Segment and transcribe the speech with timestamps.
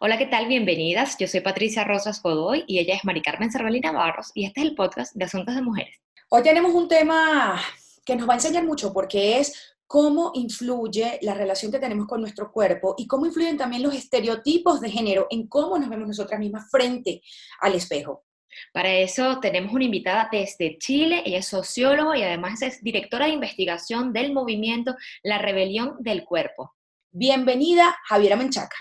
[0.00, 0.46] Hola, ¿qué tal?
[0.46, 1.16] Bienvenidas.
[1.18, 4.66] Yo soy Patricia Rosas Godoy y ella es Mari Carmen Cervalina Barros y este es
[4.68, 5.96] el podcast de Asuntos de Mujeres.
[6.28, 7.60] Hoy tenemos un tema
[8.04, 12.20] que nos va a enseñar mucho porque es cómo influye la relación que tenemos con
[12.20, 16.38] nuestro cuerpo y cómo influyen también los estereotipos de género en cómo nos vemos nosotras
[16.38, 17.20] mismas frente
[17.60, 18.24] al espejo.
[18.72, 23.32] Para eso tenemos una invitada desde Chile, ella es socióloga y además es directora de
[23.32, 24.94] investigación del movimiento
[25.24, 26.76] La Rebelión del Cuerpo.
[27.10, 28.76] Bienvenida, Javiera Menchaca.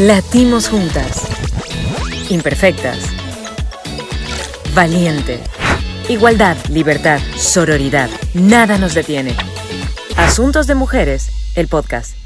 [0.00, 1.28] Latimos juntas.
[2.30, 2.96] Imperfectas.
[4.72, 5.40] Valiente.
[6.08, 8.08] Igualdad, libertad, sororidad.
[8.32, 9.36] Nada nos detiene.
[10.16, 12.16] Asuntos de Mujeres, el podcast.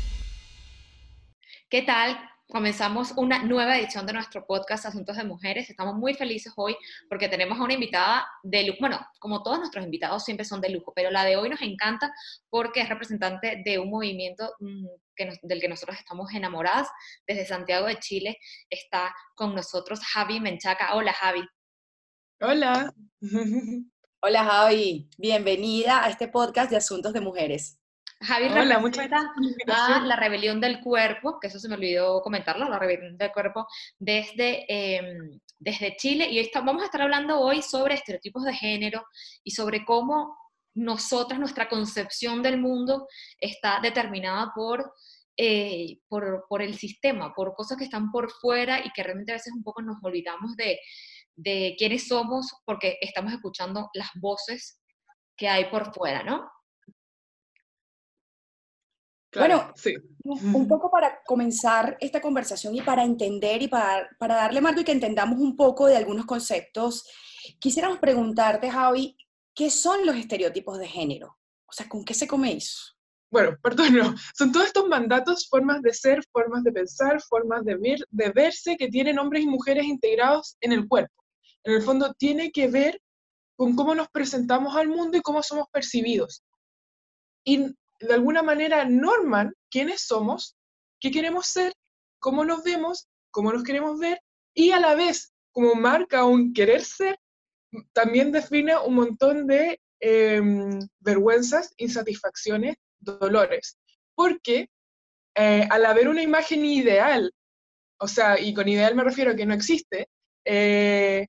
[1.68, 2.16] ¿Qué tal?
[2.54, 5.68] Comenzamos una nueva edición de nuestro podcast Asuntos de Mujeres.
[5.68, 6.76] Estamos muy felices hoy
[7.08, 8.78] porque tenemos a una invitada de lujo.
[8.78, 12.14] Bueno, como todos nuestros invitados siempre son de lujo, pero la de hoy nos encanta
[12.48, 14.86] porque es representante de un movimiento mm,
[15.42, 16.86] del que nosotros estamos enamoradas.
[17.26, 18.38] Desde Santiago de Chile
[18.70, 20.94] está con nosotros Javi Menchaca.
[20.94, 21.44] Hola, Javi.
[22.40, 22.94] Hola.
[24.20, 25.10] Hola, Javi.
[25.18, 27.80] Bienvenida a este podcast de Asuntos de Mujeres.
[28.24, 30.02] Javi Hola, muchas gracias.
[30.04, 33.66] la rebelión del cuerpo, que eso se me olvidó comentarlo, la rebelión del cuerpo
[33.98, 36.28] desde, em, desde Chile.
[36.30, 39.04] Y vamos a estar hablando hoy sobre estereotipos de género
[39.42, 40.36] y sobre cómo
[40.74, 43.06] nosotras, nuestra concepción del mundo
[43.38, 44.92] está determinada por,
[45.36, 49.36] eh, por, por, el sistema, por cosas que están por fuera y que realmente a
[49.36, 50.80] veces un poco nos olvidamos de,
[51.36, 54.80] de quiénes somos porque estamos escuchando las voces
[55.36, 56.48] que hay por fuera, ¿no?
[59.34, 59.94] Bueno, sí.
[60.24, 64.84] un poco para comenzar esta conversación y para entender y para, para darle marco y
[64.84, 67.06] que entendamos un poco de algunos conceptos,
[67.58, 69.16] quisiéramos preguntarte, Javi,
[69.54, 71.36] ¿qué son los estereotipos de género?
[71.66, 72.94] O sea, ¿con qué se come eso?
[73.30, 74.14] Bueno, perdón, no.
[74.36, 78.76] Son todos estos mandatos, formas de ser, formas de pensar, formas de, ver, de verse
[78.76, 81.14] que tienen hombres y mujeres integrados en el cuerpo.
[81.64, 83.00] En el fondo, tiene que ver
[83.56, 86.44] con cómo nos presentamos al mundo y cómo somos percibidos.
[87.44, 87.74] Y
[88.06, 90.56] de alguna manera norman quiénes somos,
[91.00, 91.72] qué queremos ser,
[92.18, 94.20] cómo nos vemos, cómo nos queremos ver,
[94.54, 97.18] y a la vez, como marca un querer ser,
[97.92, 103.76] también define un montón de em, vergüenzas, insatisfacciones, dolores.
[104.14, 104.68] Porque
[105.34, 107.32] eh, al haber una imagen ideal,
[107.98, 110.08] o sea, y con ideal me refiero a que no existe,
[110.44, 111.26] eh,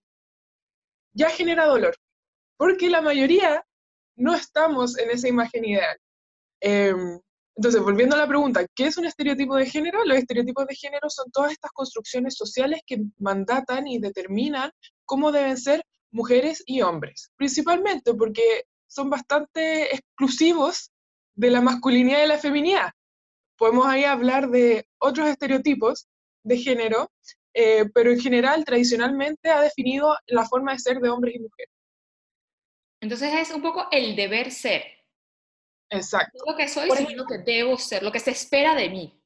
[1.13, 1.95] ya genera dolor.
[2.57, 3.65] Porque la mayoría
[4.15, 5.97] no estamos en esa imagen ideal.
[6.61, 7.19] Em,
[7.55, 10.03] entonces, volviendo a la pregunta, ¿qué es un estereotipo de género?
[10.03, 14.71] Los estereotipos de género son todas estas construcciones sociales que mandatan y determinan
[15.05, 20.91] cómo deben ser mujeres y hombres, principalmente porque son bastante exclusivos
[21.35, 22.91] de la masculinidad y la feminidad.
[23.57, 26.07] Podemos ahí hablar de otros estereotipos
[26.43, 27.09] de género,
[27.53, 31.73] eh, pero en general, tradicionalmente, ha definido la forma de ser de hombres y mujeres.
[33.01, 34.83] Entonces es un poco el deber ser,
[35.89, 36.43] Exacto.
[36.47, 39.21] Lo que soy, sino lo que debo ser, lo que se espera de mí.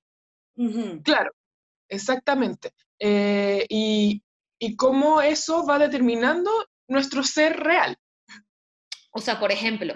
[1.04, 1.32] Claro,
[1.88, 2.74] exactamente.
[3.00, 4.22] Eh, y,
[4.60, 6.52] y cómo eso va determinando
[6.88, 7.98] nuestro ser real.
[9.12, 9.96] O sea, por ejemplo,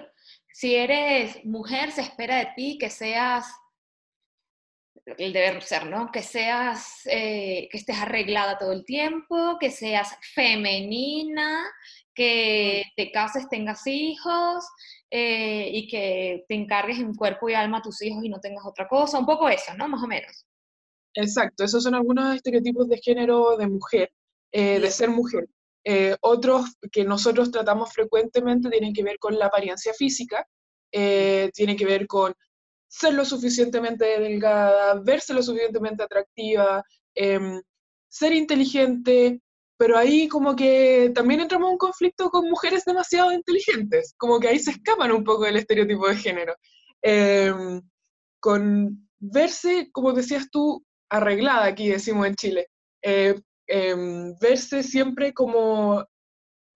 [0.53, 3.47] si eres mujer, se espera de ti que seas
[5.05, 6.11] el deber ser, ¿no?
[6.11, 11.65] Que seas, eh, que estés arreglada todo el tiempo, que seas femenina,
[12.13, 14.65] que te cases, tengas hijos,
[15.15, 18.65] eh, y que te encargues en cuerpo y alma a tus hijos y no tengas
[18.65, 19.87] otra cosa, un poco eso, ¿no?
[19.87, 20.47] Más o menos.
[21.13, 24.11] Exacto, esos son algunos estereotipos de género de mujer,
[24.51, 25.47] eh, de ser mujer.
[25.83, 30.47] Eh, otros que nosotros tratamos frecuentemente tienen que ver con la apariencia física,
[30.89, 32.33] tienen que ver con
[32.87, 37.61] ser lo suficientemente delgada, verse lo suficientemente atractiva, em,
[38.07, 39.42] ser inteligente,
[39.77, 44.47] pero ahí como que también entramos en un conflicto con mujeres demasiado inteligentes, como que
[44.47, 46.55] ahí se escapan un poco del estereotipo de género.
[47.01, 47.81] Em,
[48.39, 52.67] con verse, como decías tú, arreglada, aquí decimos en Chile,
[53.01, 56.05] eh, em, verse siempre como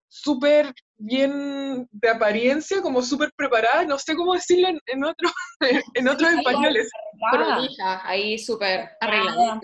[0.09, 5.29] súper bien de apariencia, como súper preparada, no sé cómo decirlo en, otro,
[5.93, 6.89] en otros españoles.
[8.03, 9.59] ahí súper arreglada.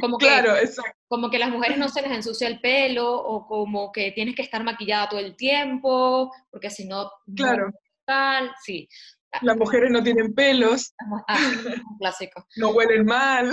[0.00, 0.98] Como claro, que, exacto.
[1.08, 4.42] Como que las mujeres no se les ensucia el pelo o como que tienes que
[4.42, 7.10] estar maquillada todo el tiempo, porque si no...
[7.34, 7.70] Claro.
[8.04, 8.88] tal, sí.
[9.40, 10.94] Las mujeres no tienen pelos.
[11.28, 11.52] Ah,
[11.98, 12.46] clásico.
[12.56, 13.50] No huelen mal.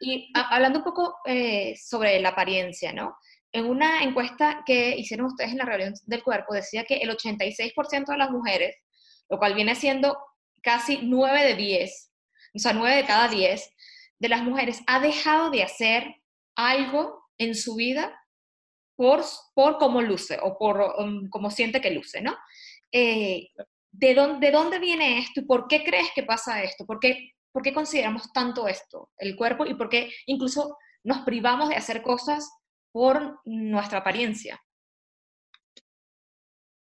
[0.00, 3.16] Y hablando un poco eh, sobre la apariencia, ¿no?
[3.52, 8.06] En una encuesta que hicieron ustedes en la reunión del cuerpo, decía que el 86%
[8.06, 8.76] de las mujeres,
[9.28, 10.18] lo cual viene siendo
[10.62, 12.10] casi 9 de 10,
[12.54, 13.70] o sea, 9 de cada 10
[14.20, 16.22] de las mujeres ha dejado de hacer
[16.56, 18.16] algo en su vida
[18.96, 19.24] por,
[19.54, 22.36] por cómo luce o por um, cómo siente que luce, ¿no?
[22.92, 23.48] Eh,
[23.90, 26.84] ¿de, dónde, ¿De dónde viene esto y por qué crees que pasa esto?
[26.84, 31.70] ¿Por qué, ¿Por qué consideramos tanto esto, el cuerpo, y por qué incluso nos privamos
[31.70, 32.50] de hacer cosas
[32.92, 34.62] por nuestra apariencia?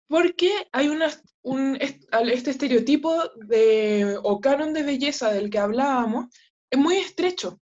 [0.08, 1.10] Porque hay una,
[1.42, 6.26] un, este estereotipo de, o canon de belleza del que hablábamos,
[6.70, 7.60] es muy estrecho.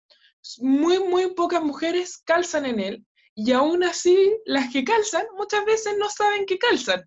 [0.58, 5.94] Muy, muy pocas mujeres calzan en él, y aún así las que calzan muchas veces
[5.98, 7.02] no saben que calzan.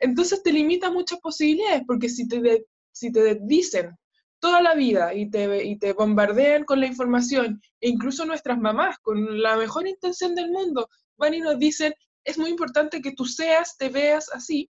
[0.00, 3.96] Entonces te limita muchas posibilidades, porque si te, si te dicen
[4.40, 8.98] toda la vida y te, y te bombardean con la información, e incluso nuestras mamás,
[8.98, 11.94] con la mejor intención del mundo, van y nos dicen,
[12.24, 14.68] es muy importante que tú seas, te veas así.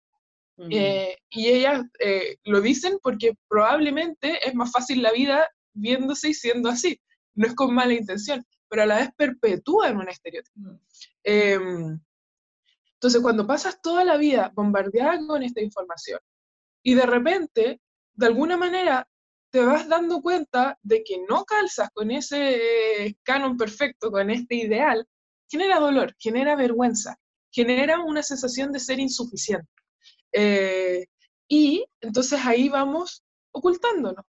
[0.70, 6.34] Eh, y ellas eh, lo dicen porque probablemente es más fácil la vida viéndose y
[6.34, 7.00] siendo así.
[7.34, 10.80] No es con mala intención, pero a la vez perpetúan un estereotipo.
[11.22, 12.00] Em,
[12.94, 16.20] entonces, cuando pasas toda la vida bombardeada con esta información
[16.82, 17.80] y de repente,
[18.14, 19.06] de alguna manera,
[19.50, 25.06] te vas dando cuenta de que no calzas con ese canon perfecto, con este ideal,
[25.48, 27.18] genera dolor, genera vergüenza,
[27.52, 29.68] genera una sensación de ser insuficiente.
[30.32, 31.06] Eh,
[31.46, 33.22] y entonces ahí vamos
[33.52, 34.24] ocultándonos,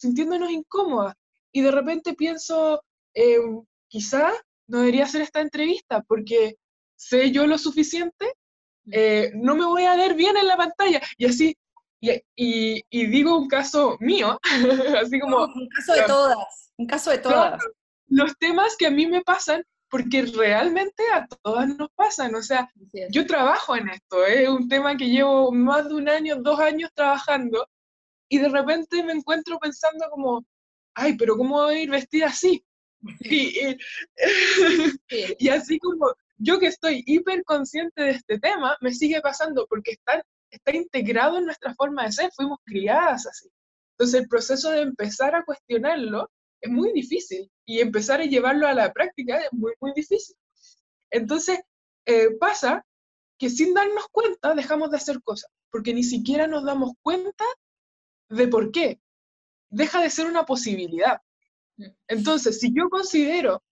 [0.00, 1.14] sintiéndonos incómodas.
[1.52, 2.82] Y de repente pienso,
[3.14, 3.38] eh,
[3.88, 4.32] quizá
[4.68, 6.56] no debería hacer esta entrevista porque
[6.96, 8.34] sé yo lo suficiente,
[8.92, 11.00] eh, no me voy a ver bien en la pantalla.
[11.16, 11.56] Y así
[12.00, 14.40] y, digo un caso mío,
[15.00, 15.44] así como...
[15.44, 17.62] un caso de todas, un caso de todas.
[18.08, 22.70] Los temas que a mí me pasan, porque realmente a todas nos pasan, o sea,
[23.10, 26.90] yo trabajo en esto, es un tema que llevo más de un año, dos años
[26.94, 27.66] trabajando,
[28.30, 30.46] y de repente me encuentro pensando como,
[30.94, 32.64] ay, pero ¿cómo voy a ir vestida así?
[33.20, 33.76] Y,
[35.38, 39.92] y, así como yo que estoy hiper consciente de este tema, me sigue pasando porque
[39.92, 43.48] están está integrado en nuestra forma de ser, fuimos criadas así.
[43.92, 46.30] Entonces el proceso de empezar a cuestionarlo
[46.60, 50.36] es muy difícil y empezar a llevarlo a la práctica es muy, muy difícil.
[51.10, 51.60] Entonces
[52.06, 52.84] eh, pasa
[53.38, 57.44] que sin darnos cuenta dejamos de hacer cosas, porque ni siquiera nos damos cuenta
[58.30, 59.00] de por qué.
[59.68, 61.20] Deja de ser una posibilidad.
[62.08, 63.62] Entonces, si yo considero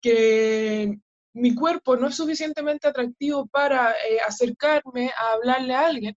[0.00, 0.98] que
[1.34, 6.16] mi cuerpo no es suficientemente atractivo para eh, acercarme a hablarle a alguien,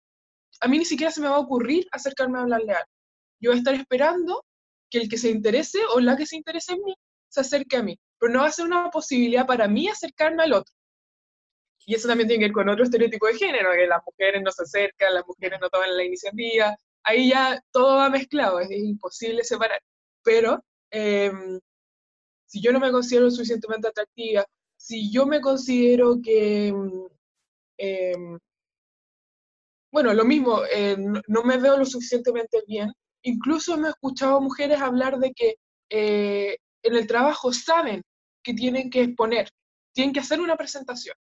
[0.61, 2.97] a mí ni siquiera se me va a ocurrir acercarme a hablarle a alguien.
[3.41, 4.45] Yo voy a estar esperando
[4.91, 6.95] que el que se interese o la que se interese en mí
[7.29, 10.53] se acerque a mí, pero no va a ser una posibilidad para mí acercarme al
[10.53, 10.73] otro.
[11.87, 14.51] Y eso también tiene que ver con otro estereotipo de género, que las mujeres no
[14.51, 19.45] se acercan, las mujeres no toman la iniciativa, ahí ya todo va mezclado, es, imposible
[19.45, 19.81] separar.
[20.23, 21.61] Pero em,
[22.47, 24.45] si yo no me considero suficientemente atractiva,
[24.77, 26.75] si yo me considero que
[27.79, 28.39] eh,
[29.95, 30.97] bueno, lo mismo, eh,
[31.29, 32.93] no, me veo lo suficientemente bien.
[33.23, 35.55] Incluso me he escuchado mujeres hablar de que
[35.89, 38.03] eh, en el trabajo saben
[38.43, 39.49] que tienen que exponer,
[39.93, 41.15] tienen que hacer una presentación.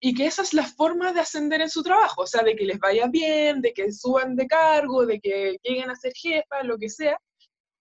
[0.00, 2.64] Y que esa es la forma de ascender en su trabajo, o sea, de que
[2.64, 6.78] les vaya bien, de que suban de cargo, de que lleguen a ser jefas, lo
[6.78, 7.18] que sea.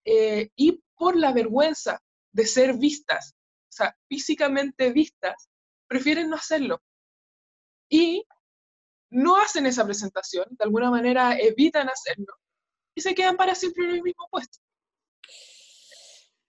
[0.06, 2.02] Eh, y por la vergüenza
[2.34, 5.50] de ser vistas, o sea, físicamente vistas,
[5.88, 6.82] prefieren no hacerlo.
[7.90, 8.26] Y
[9.12, 12.34] no hacen esa presentación, de alguna manera evitan hacerlo
[12.96, 14.60] y se quedan para siempre en el mismo puesto.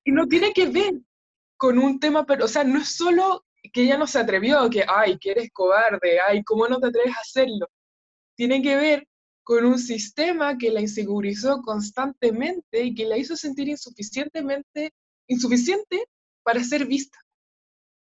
[0.05, 0.95] Y no tiene que ver
[1.57, 4.85] con un tema, pero, o sea, no es solo que ella no se atrevió, que,
[4.89, 7.69] ay, que eres cobarde, ay, ¿cómo no te atreves a hacerlo?
[8.37, 9.07] Tiene que ver
[9.43, 14.93] con un sistema que la insegurizó constantemente y que la hizo sentir insuficientemente,
[15.29, 16.07] insuficiente
[16.43, 17.19] para ser vista.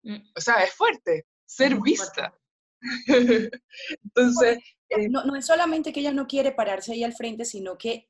[0.02, 0.16] Mm.
[0.34, 2.34] O sea, es fuerte, ser vista.
[4.04, 4.58] Entonces...
[4.88, 8.08] Eh, no, es solamente que ella no quiere pararse ahí al frente, sino que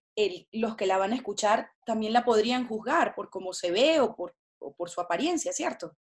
[0.53, 4.15] los que la van a escuchar también la podrían juzgar por cómo se ve o
[4.15, 4.35] por,
[4.77, 5.97] por su apariencia, ¿cierto?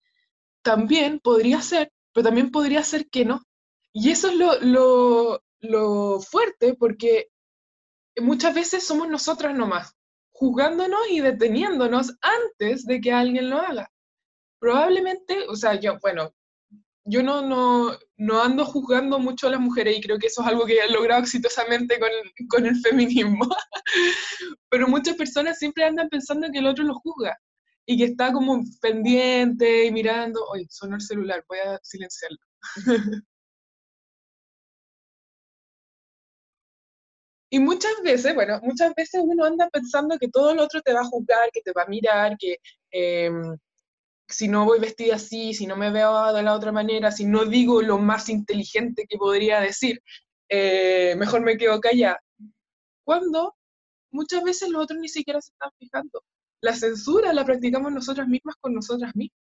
[0.65, 3.43] También podría ser, pero también podría ser que no.
[3.93, 7.29] Y eso es lo, lo, lo fuerte, porque
[8.17, 9.95] muchas veces somos nosotras nomás,
[10.33, 13.91] juzgándonos y deteniéndonos antes de que alguien lo haga.
[14.59, 16.35] Probablemente, o sea, yo, bueno,
[17.05, 20.49] yo no, no, no, ando juzgando mucho a las mujeres y creo que eso es
[20.49, 22.09] algo que he logrado exitosamente con,
[22.49, 23.47] con el feminismo.
[24.71, 27.39] Pero muchas personas siempre andan pensando que el otro lo juzga
[27.87, 30.45] y que está como pendiente y mirando.
[30.47, 32.39] Oye, sonó el celular, voy a silenciarlo.
[37.51, 41.03] Y muchas veces, bueno, muchas veces uno anda pensando que todo el otro te va
[41.03, 42.57] a juzgar, que te va a mirar, que
[42.91, 43.57] em,
[44.29, 47.45] si no voy vestida así, si no me veo de la otra manera, si no
[47.47, 50.01] digo lo más inteligente que podría decir,
[50.49, 52.21] eh, mejor me quedo callada.
[53.05, 53.57] Cuando
[54.13, 56.23] muchas veces los otros ni siquiera se están fijando.
[56.65, 59.39] La censura la practicamos nosotras mismas con nosotras mismas.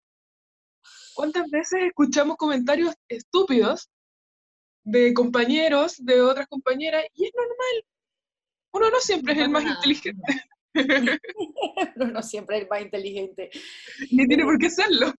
[1.14, 3.90] ¿Cuántas veces escuchamos comentarios estúpidos
[4.84, 7.84] de compañeros, de otras compañeras, y es normal?
[8.72, 10.32] Uno no siempre es el más inteligente.
[11.96, 13.50] Uno no siempre es el más inteligente.
[14.12, 15.12] Ni tiene por qué serlo.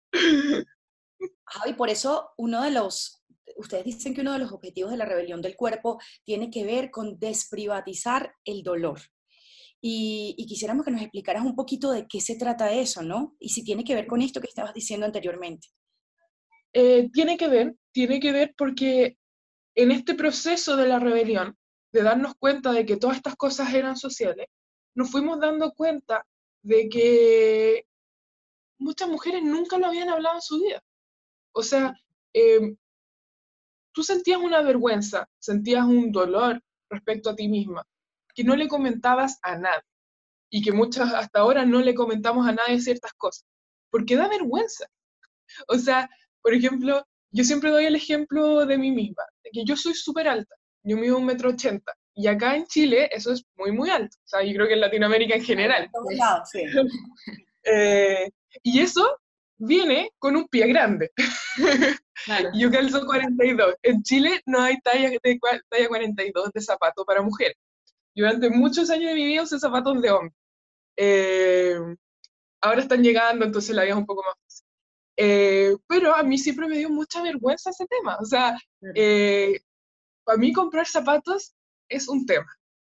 [1.66, 3.22] y por eso uno de los,
[3.56, 6.90] ustedes dicen que uno de los objetivos de la rebelión del cuerpo tiene que ver
[6.90, 9.00] con desprivatizar el dolor.
[9.82, 13.36] Y, quisiéramos que nos explicaras un poquito de qué se trata eso, ¿no?
[13.38, 15.68] Y si tiene que ver con esto que estabas diciendo anteriormente.
[16.72, 19.16] Eh, tiene que ver, tiene que ver porque
[19.74, 21.56] en este proceso de la rebelión,
[21.92, 24.46] de darnos cuenta de que todas estas cosas eran sociales,
[24.94, 26.26] nos fuimos dando cuenta
[26.62, 27.84] de que
[28.78, 30.80] muchas mujeres nunca lo habían hablado en su vida.
[31.52, 31.94] O sea,
[32.32, 32.76] em,
[33.92, 37.86] tú sentías una vergüenza, sentías un dolor respecto a ti misma,
[38.40, 39.84] que no le comentabas a nadie
[40.50, 43.44] y que muchas hasta ahora no le comentamos a nadie ciertas cosas,
[43.90, 44.86] porque da vergüenza.
[45.68, 46.08] O sea,
[46.40, 50.26] por ejemplo, yo siempre doy el ejemplo de mí misma, de que yo soy súper
[50.26, 54.16] alta, yo mido un metro ochenta, y acá en Chile eso es muy, muy alto,
[54.16, 55.90] o sea, yo creo que en Latinoamérica en general.
[56.50, 56.62] sí.
[57.62, 58.30] Eh,
[58.62, 59.18] y eso
[59.58, 61.10] viene con un pie grande.
[62.54, 63.74] Yo calzo 42.
[63.82, 67.54] En Chile no hay talla, de, talla 42 de zapato para mujer.
[68.20, 70.34] Durante muchos años de mi vida usé zapatos de hombre.
[70.94, 71.74] Eh,
[72.60, 74.66] ahora están llegando, entonces la vida es un poco más fácil.
[75.16, 78.18] Eh, pero a mí siempre me dio mucha vergüenza ese tema.
[78.20, 78.58] O sea,
[78.94, 79.60] eh,
[80.22, 81.54] para mí comprar zapatos
[81.88, 82.46] es un tema.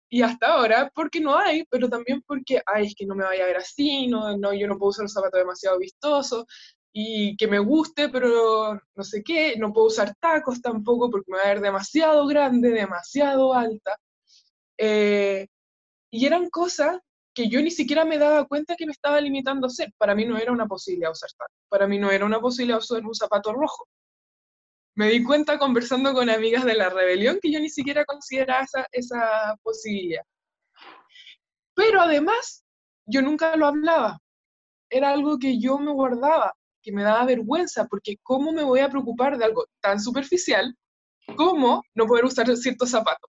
[0.09, 3.45] Y hasta ahora, porque no hay, pero también porque, ay, es que no me vaya
[3.45, 6.45] a ver así, no, no, yo no puedo usar un zapato demasiado vistoso
[6.93, 11.39] y que me guste, pero no sé qué, no puedo usar tacos tampoco porque me
[11.39, 13.97] va a ver demasiado grande, demasiado alta.
[14.83, 15.47] Eh,
[16.11, 16.99] y eran cosas
[17.35, 19.93] que yo ni siquiera me daba cuenta que me estaba limitando a hacer.
[19.99, 23.05] Para mí no era una posibilidad usar tacos, para mí no era una posibilidad usar
[23.05, 23.87] un zapato rojo.
[24.97, 28.87] Me di cuenta conversando con amigas de la rebelión que yo ni siquiera consideraba esa,
[28.91, 30.23] esa posibilidad.
[31.75, 32.65] Pero además,
[33.07, 34.19] yo nunca lo hablaba.
[34.89, 38.89] Era algo que yo me guardaba, que me daba vergüenza, porque ¿cómo me voy a
[38.89, 40.75] preocupar de algo tan superficial
[41.37, 43.31] como no poder usar ciertos zapatos?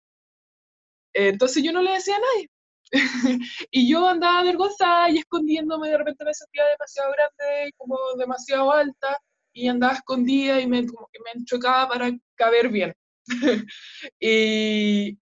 [1.14, 2.50] Entonces yo no le decía a nadie.
[3.72, 9.20] y yo andaba avergonzada y escondiéndome, de repente me sentía demasiado grande, como demasiado alta,
[9.54, 12.94] y andaba escondida y me, como que me chocaba para caber bien.
[14.20, 15.18] y,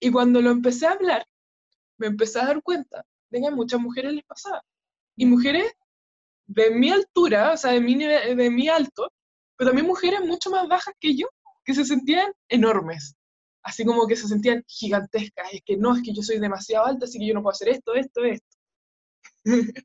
[0.00, 1.26] y cuando lo empecé a hablar,
[1.98, 4.62] me empecé a dar cuenta de que a muchas mujeres les pasaba.
[5.16, 5.72] Y mujeres
[6.46, 9.12] de mi altura, o sea, de mi, de mi alto,
[9.56, 11.28] pero también mujeres mucho más bajas que yo,
[11.64, 13.16] que se sentían enormes
[13.62, 17.06] así como que se sentían gigantescas, es que no, es que yo soy demasiado alta,
[17.06, 18.56] así que yo no puedo hacer esto, esto, esto.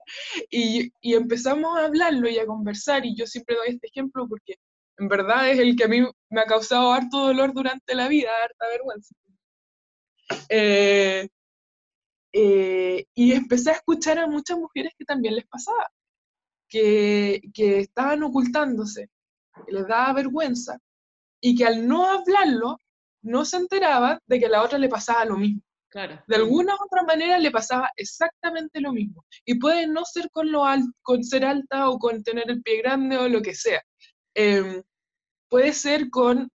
[0.51, 4.55] y, y, empezamos a hablarlo y a conversar, y yo siempre doy este ejemplo porque
[4.98, 8.29] en verdad es el que a mí me ha causado harto dolor durante la vida,
[8.43, 9.15] harta vergüenza.
[10.50, 11.27] Eh,
[12.34, 15.89] eh, y empecé a escuchar a muchas mujeres que también les pasaba,
[16.69, 19.10] que, que estaban ocultándose,
[19.65, 20.79] que les daba vergüenza,
[21.41, 22.77] y que al no hablarlo
[23.27, 25.62] no se enteraba de que a la otra le pasaba lo mismo.
[25.89, 26.22] Claro.
[26.27, 29.25] De alguna u otra manera le pasaba exactamente lo mismo.
[29.46, 30.63] Y puede no ser con, lo
[31.01, 33.81] con ser alta o con tener el pie grande o lo que sea.
[34.34, 34.84] Em,
[35.50, 36.50] puede ser con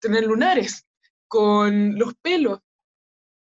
[0.00, 0.86] tener lunares,
[1.28, 2.60] con los pelos.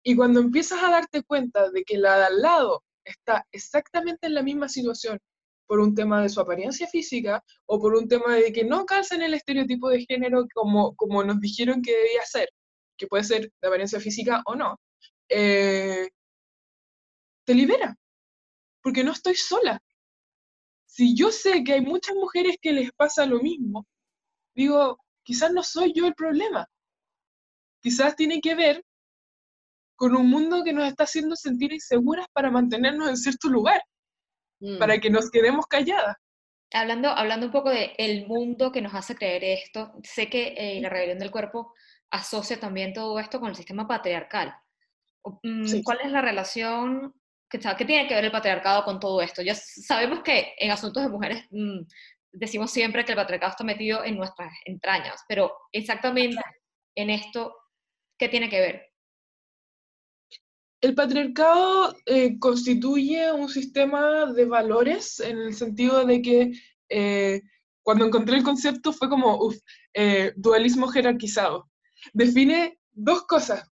[0.03, 4.33] Y cuando empiezas a darte cuenta de que la de al lado está exactamente en
[4.33, 5.19] la misma situación
[5.67, 9.15] por un tema de su apariencia física o por un tema de que no calza
[9.15, 12.49] en el estereotipo de género como, como nos dijeron que debía ser,
[12.97, 14.79] que puede ser de apariencia física o no,
[15.29, 16.07] eh,
[17.45, 17.95] te libera,
[18.81, 19.79] porque no estoy sola.
[20.85, 23.85] Si yo sé que hay muchas mujeres que les pasa lo mismo,
[24.55, 26.67] digo, quizás no soy yo el problema.
[27.81, 28.83] Quizás tiene que ver
[29.95, 33.81] con un mundo que nos está haciendo sentir inseguras para mantenernos en cierto lugar
[34.79, 34.99] para mm.
[34.99, 36.17] que nos quedemos calladas.
[36.73, 40.81] Hablando, hablando un poco del el mundo que nos hace creer esto, sé que eh,
[40.81, 41.73] la rebelión del cuerpo
[42.11, 44.53] asocia también todo esto con el sistema patriarcal.
[45.43, 47.13] Mm, ¿Cuál es la relación
[47.49, 49.41] que, que tiene que ver el patriarcado con todo esto?
[49.41, 51.81] Ya sabemos que en asuntos de mujeres mm,
[52.31, 56.41] decimos siempre que el patriarcado está metido en nuestras entrañas, pero exactamente
[56.95, 57.55] en esto,
[58.17, 58.87] ¿qué tiene que ver?
[60.81, 66.51] El patriarcado eh, constituye un sistema de valores en el sentido de que
[66.89, 67.41] eh,
[67.81, 69.57] cuando encontré el concepto fue como, uff,
[69.93, 71.69] eh, dualismo jerarquizado.
[72.13, 73.67] Define dos cosas,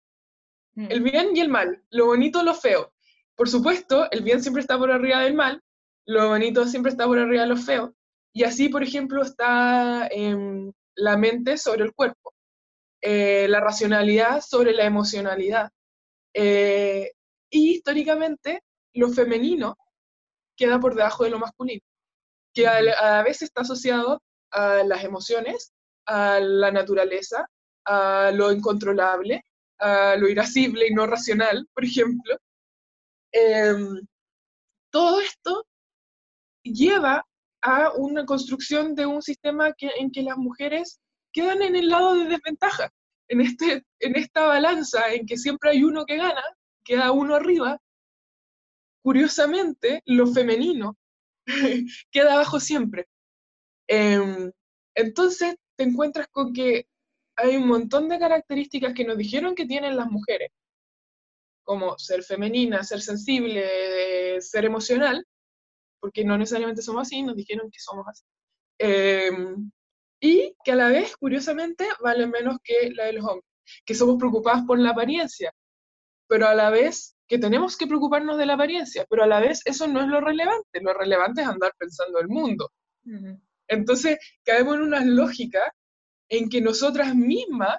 [0.74, 0.86] mm.
[0.88, 2.92] el bien y el mal, lo bonito y lo feo.
[3.36, 5.60] Por supuesto, el bien siempre está por arriba del mal,
[6.06, 7.94] lo bonito siempre está por arriba de lo feo.
[8.32, 12.32] Y así, por ejemplo, está em, la mente sobre el cuerpo,
[13.02, 15.70] la racionalidad sobre la emocionalidad,
[16.34, 17.12] eh,
[17.50, 18.62] y históricamente
[18.94, 19.76] lo femenino
[20.56, 21.82] queda por debajo de lo masculino,
[22.52, 25.72] que a, vez está asociado a las emociones,
[26.06, 27.46] a la naturaleza,
[27.84, 29.44] a lo incontrolable,
[29.78, 32.36] a lo irascible y no racional, por ejemplo.
[33.32, 34.00] Em,
[34.90, 35.66] todo esto
[36.62, 37.26] lleva
[37.62, 41.00] a una construcción de un sistema que, en que las mujeres
[41.32, 42.92] quedan en el lado de desventaja
[43.34, 46.42] en, este, en esta balanza en que siempre hay uno que gana,
[46.84, 47.80] queda uno arriba,
[49.02, 50.96] curiosamente lo femenino
[52.10, 53.06] queda abajo siempre.
[53.88, 54.50] Em,
[54.94, 56.86] entonces te encuentras con que
[57.36, 60.50] hay un montón de características que nos dijeron que tienen las mujeres,
[61.64, 65.26] como ser femenina, ser sensible, ser emocional,
[66.00, 68.24] porque no necesariamente somos así, nos dijeron que somos así.
[68.78, 69.70] Em,
[70.24, 73.44] y que a la vez, curiosamente, vale menos que la de los hombres,
[73.84, 75.52] que somos preocupados por la apariencia,
[76.26, 79.60] pero a la vez que tenemos que preocuparnos de la apariencia, pero a la vez
[79.66, 82.70] eso no es lo relevante, lo relevante es andar pensando el mundo.
[83.68, 85.60] Entonces, caemos en una lógica
[86.30, 87.76] en que nosotras mismas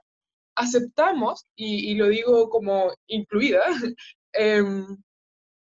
[0.55, 3.63] aceptamos, y, lo digo como incluida,
[4.33, 4.85] em,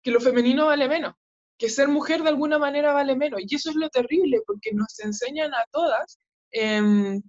[0.04, 1.14] que lo femenino vale menos,
[1.58, 3.40] que ser mujer de alguna manera vale menos.
[3.48, 6.20] Y eso es lo terrible, porque nos enseñan a todas
[6.52, 7.20] eh,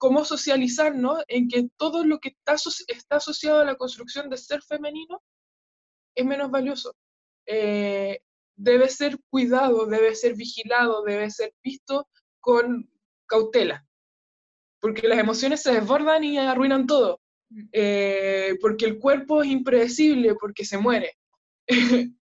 [0.00, 2.54] cómo socializarnos en que todo lo que está,
[2.88, 5.22] está asociado a la construcción de ser femenino
[6.14, 6.94] es menos valioso.
[7.46, 8.20] Eh,
[8.56, 12.08] debe ser cuidado, debe ser vigilado, debe ser visto
[12.40, 12.90] con
[13.26, 13.86] cautela,
[14.80, 17.68] porque las emociones se desbordan y arruinan todo, mm.
[17.72, 21.12] eh, porque el cuerpo es impredecible, porque se muere.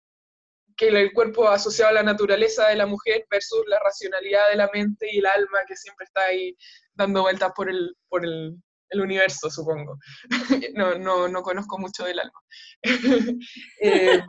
[0.76, 4.70] que el cuerpo asociado a la naturaleza de la mujer versus la racionalidad de la
[4.74, 6.56] mente y el alma que siempre está ahí
[6.94, 8.58] dando vueltas por el, por el,
[8.94, 9.98] universo, supongo.
[10.76, 12.40] no, no, no conozco mucho del alma.
[13.82, 14.24] Eh,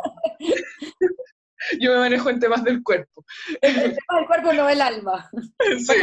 [1.80, 3.24] yo me manejo en temas del cuerpo.
[3.60, 5.30] El tema del cuerpo, no el alma.
[5.78, 5.94] Sí.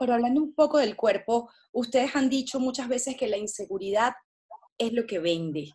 [0.00, 4.14] pero hablando un poco del cuerpo, ustedes han dicho muchas veces que la inseguridad
[4.78, 5.74] es lo que vende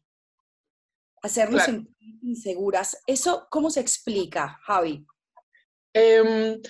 [1.21, 1.63] hacernos
[2.21, 3.01] inseguras.
[3.07, 5.05] ¿Eso cómo se explica, Javi?
[5.93, 6.61] Em,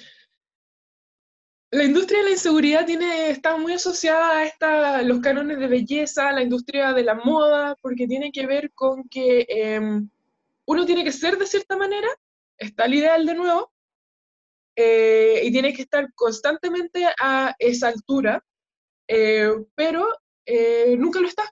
[1.72, 6.32] la industria de la inseguridad tiene, está muy asociada a esta, los cánones de belleza,
[6.32, 10.10] la industria de la moda, porque tiene que ver con que em,
[10.66, 12.08] uno tiene que ser de cierta manera,
[12.58, 13.72] está el ideal de nuevo,
[14.76, 18.44] eh, y tiene que estar constantemente a esa altura,
[19.08, 20.08] eh, pero
[20.46, 21.44] eh, nunca lo está,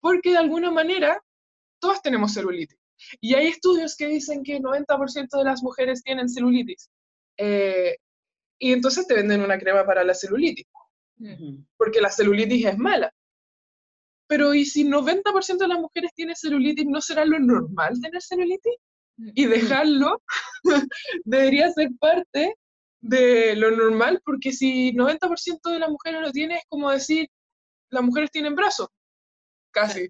[0.00, 1.22] porque de alguna manera
[1.82, 2.78] todas tenemos celulitis.
[3.20, 6.88] Y hay estudios que dicen que el 90% de las mujeres tienen celulitis.
[7.36, 7.96] Eh,
[8.58, 10.66] y entonces te venden una crema para la celulitis,
[11.76, 13.12] porque la celulitis es mala.
[14.28, 18.76] Pero ¿y si 90% de las mujeres tienen celulitis, no será lo normal tener celulitis?
[19.34, 20.22] Y dejarlo
[21.24, 22.54] debería ser parte
[23.00, 27.28] de lo normal, porque si 90% de las mujeres lo tienen, es como decir,
[27.90, 28.88] las mujeres tienen brazos,
[29.72, 30.08] casi.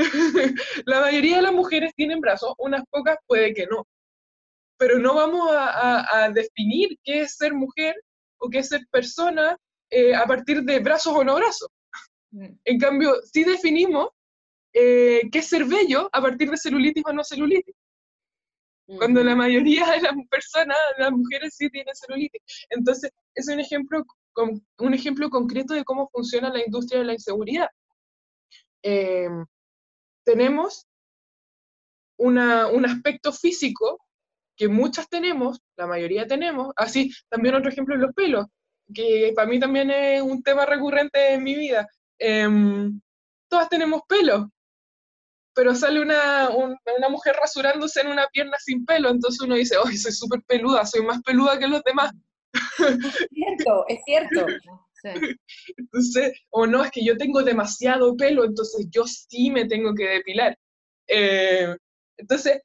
[0.86, 3.86] la mayoría de las mujeres tienen brazos, unas pocas puede que no.
[4.78, 7.94] Pero no vamos a, definir qué es ser mujer
[8.38, 9.56] o qué es ser persona
[9.90, 11.68] eh, a partir de brazos o no brazos.
[12.30, 12.46] Mm.
[12.64, 14.08] En cambio, sí definimos
[14.72, 17.74] eh, qué es ser bello a partir de celulitis o no celulitis.
[18.98, 22.42] Cuando la mayoría de las personas, las mujeres sí tienen celulitis.
[22.70, 24.04] Entonces, es un ejemplo,
[24.78, 27.68] un ejemplo concreto de cómo funciona la industria de la inseguridad.
[28.82, 29.28] Eh,
[30.30, 30.86] tenemos
[32.18, 34.00] un aspecto físico
[34.56, 38.46] que muchas tenemos, la mayoría tenemos, así también otro ejemplo es los pelos,
[38.94, 41.88] que para mí también es un tema recurrente en mi vida.
[42.18, 43.00] Em,
[43.48, 44.50] todas tenemos pelo,
[45.54, 49.96] pero sale una, una, mujer rasurándose en una pierna sin pelo, entonces uno dice, ¡ay,
[49.96, 52.12] soy súper peluda, soy más peluda que los demás!
[52.78, 54.46] Es cierto, es cierto.
[55.76, 60.08] Entonces, o no, es que yo tengo demasiado pelo, entonces yo sí me tengo que
[60.08, 60.58] depilar.
[61.08, 61.76] Eh,
[62.16, 62.60] entonces,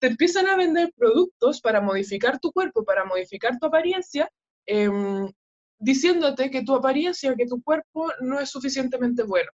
[0.00, 4.30] te empiezan a vender productos para modificar tu cuerpo, para modificar tu apariencia,
[4.66, 5.30] em,
[5.78, 9.50] diciéndote que tu apariencia, que tu cuerpo no es suficientemente bueno.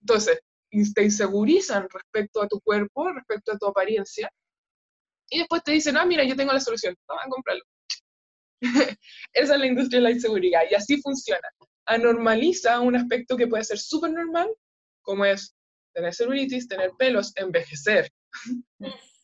[0.00, 0.40] Entonces,
[0.94, 4.30] te insegurizan respecto a tu cuerpo, respecto a tu apariencia,
[5.30, 7.62] y después te dicen, ah, mira, yo tengo la solución, toma, cómpralo.
[9.32, 11.48] Esa es la industria de la inseguridad, y así funciona.
[11.86, 14.48] Anormaliza un aspecto que puede ser súper normal,
[15.02, 15.56] como es
[15.94, 18.10] tener celulitis, tener pelos, envejecer.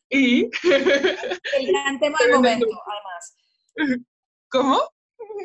[0.09, 0.45] y...
[0.63, 4.05] el gran tema del momento, además.
[4.51, 4.81] ¿Cómo?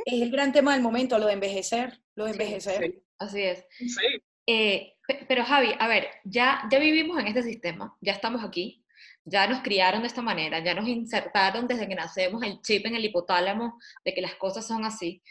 [0.06, 3.02] Es el gran tema del momento, lo de envejecer, lo de envejecer.
[3.18, 3.66] Así es.
[3.78, 4.22] Sí.
[4.48, 4.96] Eh,
[5.28, 8.84] pero Javi, a ver, ya, ya vivimos en este sistema, ya estamos aquí,
[9.30, 12.96] ya nos criaron de esta manera, ya nos insertaron desde que nacemos el chip en
[12.96, 15.22] el hipotálamo de que las cosas son así.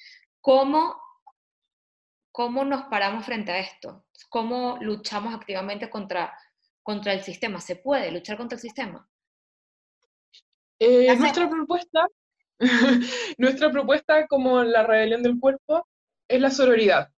[0.40, 0.96] ¿Cómo,
[2.30, 4.06] cómo nos paramos frente a esto?
[4.28, 6.36] ¿Cómo luchamos activamente contra,
[6.82, 7.60] contra el sistema?
[7.60, 9.08] ¿Se puede luchar contra el sistema?
[10.78, 12.06] Eh, nuestra propuesta,
[13.38, 15.88] nuestra propuesta como la rebelión del cuerpo
[16.28, 17.10] es la sororidad.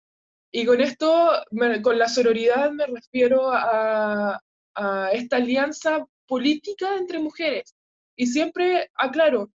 [0.51, 1.43] Y con esto,
[1.83, 4.41] con la sororidad me refiero a,
[4.75, 7.75] a esta alianza política entre mujeres.
[8.15, 9.51] Y siempre aclaro,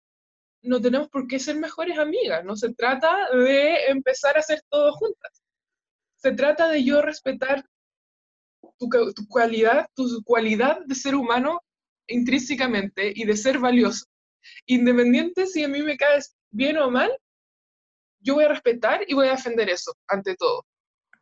[0.63, 4.93] no tenemos por qué ser mejores amigas, no se trata de empezar a hacer todo
[4.93, 5.43] juntas.
[6.15, 7.65] Se trata de yo respetar
[8.77, 11.61] tu, tu cualidad, tu cualidad de ser humano
[12.07, 14.05] intrínsecamente y de ser valioso.
[14.65, 17.11] Independiente si a mí me caes bien o mal,
[18.19, 20.65] yo voy a respetar y voy a defender eso ante todo.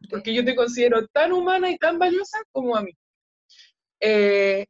[0.10, 2.92] Porque yo te considero tan humana y tan valiosa como a mí.
[4.02, 4.66] Eh,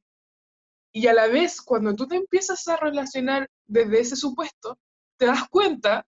[0.91, 4.78] y a la vez, cuando tú te empiezas a relacionar desde ese supuesto,
[5.17, 6.06] te das cuenta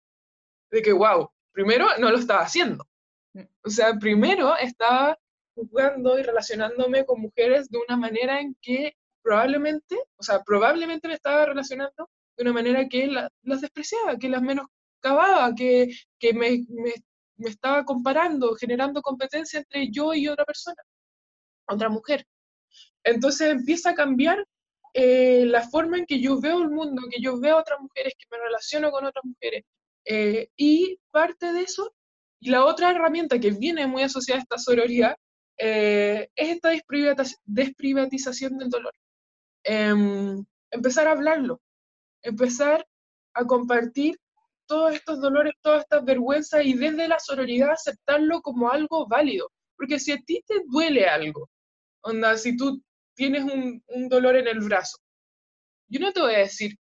[0.71, 2.85] de que, wow, primero no lo estaba haciendo.
[3.33, 3.43] Mm.
[3.63, 5.17] O sea, primero estaba
[5.55, 11.15] jugando y relacionándome con mujeres de una manera en que probablemente, o sea, probablemente me
[11.15, 16.93] estaba relacionando de una manera que las despreciaba, que las menoscababa, que, que me, me,
[17.37, 20.81] me estaba comparando, generando competencia entre yo y otra persona,
[21.67, 22.25] otra mujer.
[23.03, 24.45] Entonces empieza a cambiar
[24.93, 28.13] eh, la forma en que yo veo el mundo, que yo veo a otras mujeres,
[28.17, 29.63] que me relaciono con otras mujeres.
[30.05, 31.93] Eh, y parte de eso,
[32.39, 35.15] y la otra herramienta que viene muy asociada a esta sororidad,
[35.57, 36.71] eh, es esta
[37.45, 38.93] desprivatización del dolor.
[39.63, 41.61] Em, empezar a hablarlo,
[42.21, 42.87] empezar
[43.33, 44.19] a compartir
[44.67, 49.51] todos estos dolores, todas estas vergüenzas y desde la sororidad aceptarlo como algo válido.
[49.75, 51.49] Porque si a ti te duele algo,
[52.01, 52.81] onda, si tú
[53.17, 54.97] tienes un, dolor en el brazo.
[55.89, 56.77] Yo no te voy a decir,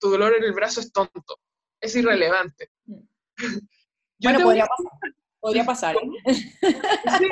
[0.00, 1.38] tu dolor en el brazo es tonto,
[1.80, 2.70] es irrelevante.
[4.18, 5.14] bueno, podría pasar.
[5.38, 5.96] Podría pasar.
[5.96, 6.34] ¿eh?
[7.18, 7.28] Sí,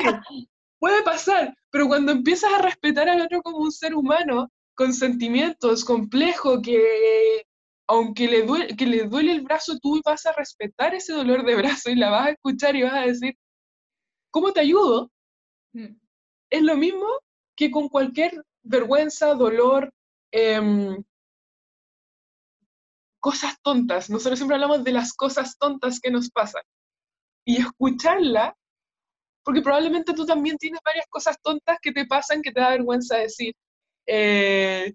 [0.79, 5.85] puede pasar, pero cuando empiezas a respetar al otro como un ser humano, con sentimientos
[5.85, 7.47] complejos, que
[7.87, 11.57] aunque le, duele, que le duele el brazo, tú vas a respetar ese dolor de
[11.57, 13.35] brazo y la vas a escuchar y vas a decir,
[14.31, 15.11] ¿cómo te ayudo?
[15.73, 15.97] Mm.
[16.51, 17.07] Es lo mismo
[17.57, 19.93] que con cualquier vergüenza, dolor,
[20.33, 21.03] em,
[23.21, 24.11] cosas tontas.
[24.11, 26.63] Nosotros siempre hablamos de las cosas tontas que nos pasan.
[27.47, 28.57] Y escucharla,
[29.45, 33.17] porque probablemente tú también tienes varias cosas tontas que te pasan que te da vergüenza
[33.17, 33.55] decir.
[34.07, 34.95] Eh,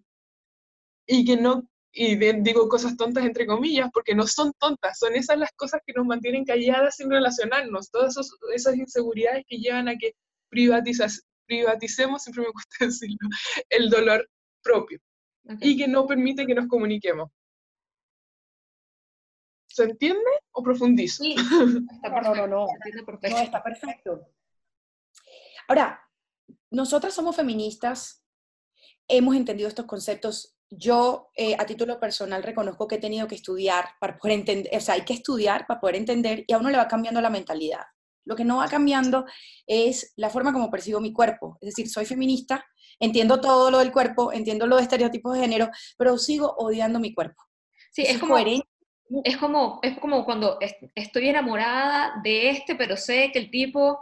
[1.08, 5.38] y que no, y digo cosas tontas entre comillas, porque no son tontas, son esas
[5.38, 8.16] las cosas que nos mantienen calladas sin relacionarnos, todas
[8.54, 10.14] esas inseguridades que llevan a que
[10.50, 13.28] privatizas, privaticemos, siempre me gusta decirlo,
[13.70, 14.30] el dolor
[14.62, 15.00] propio
[15.62, 17.32] y que no permite que nos comuniquemos.
[19.68, 21.24] ¿Se entiende o profundizo?
[21.24, 21.36] Sí,
[22.04, 24.28] está no, no, no, no, está perfecto.
[25.68, 26.02] Ahora,
[26.72, 28.24] nosotras somos feministas,
[29.08, 30.56] hemos entendido estos conceptos.
[30.70, 34.80] Yo, eh, a título personal, reconozco que he tenido que estudiar para poder entender, o
[34.80, 37.86] sea, hay que estudiar para poder entender y a uno le va cambiando la mentalidad.
[38.30, 39.26] Lo que no va cambiando
[39.66, 41.58] es la forma como percibo mi cuerpo.
[41.62, 42.64] Es decir, soy feminista,
[43.00, 47.42] entiendo todo lo del cuerpo, entiendo los estereotipos de género, pero sigo odiando mi cuerpo.
[47.92, 50.60] Sí, es, como, es como, es como cuando
[50.94, 53.98] estoy enamorada de este, pero sé que el tipo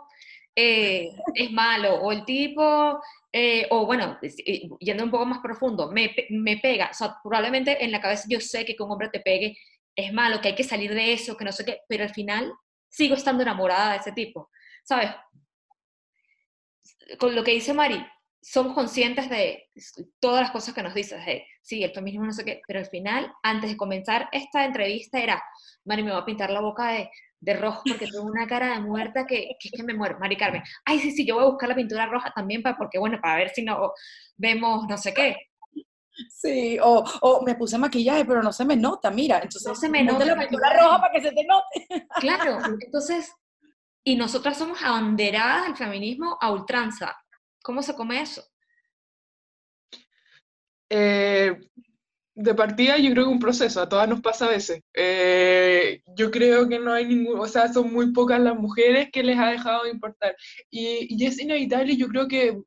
[0.54, 3.00] eh, es malo, o el tipo,
[3.32, 4.20] eh, o bueno,
[4.82, 6.90] yendo un poco más profundo, me, me pega.
[6.92, 9.58] O sea, probablemente en la cabeza yo sé que que un hombre te pegue
[9.96, 12.52] es malo, que hay que salir de eso, que no sé qué, pero al final
[12.90, 14.50] sigo estando enamorada de ese tipo,
[14.84, 15.12] ¿sabes?
[17.20, 18.06] Con lo que dice Mari,
[18.42, 19.70] somos conscientes de
[20.20, 21.22] todas las cosas que nos dices,
[21.62, 25.42] sí, el feminismo no sé qué, pero al final, antes de comenzar esta entrevista era,
[25.86, 28.82] Mari, me va a pintar la boca de, de rojo porque tengo una cara de
[28.82, 30.18] muerta que, que, que me muero.
[30.20, 33.00] Mari Carmen, ay, sí, sí, yo voy a buscar la pintura roja también para, porque,
[33.00, 33.94] bueno, para ver si no
[34.38, 35.36] vemos no sé qué.
[36.30, 39.38] Sí, o, o, me puse maquillaje, pero no se me nota, mira.
[39.38, 40.26] Entonces, no se me nota.
[40.26, 42.08] la pintura roja para que se te note.
[42.20, 43.32] Claro, entonces,
[44.04, 47.16] y nosotras somos abanderadas del feminismo a ultranza,
[47.68, 48.42] ¿Cómo se come eso?
[50.90, 51.54] Eh,
[52.34, 54.82] de partida yo creo que un proceso, a todas nos pasa a veces.
[54.94, 59.22] Eh, yo creo que no hay ningún, o sea, son muy pocas las mujeres que
[59.22, 60.34] les ha dejado de importar.
[60.70, 62.58] Y, y es inevitable, yo creo que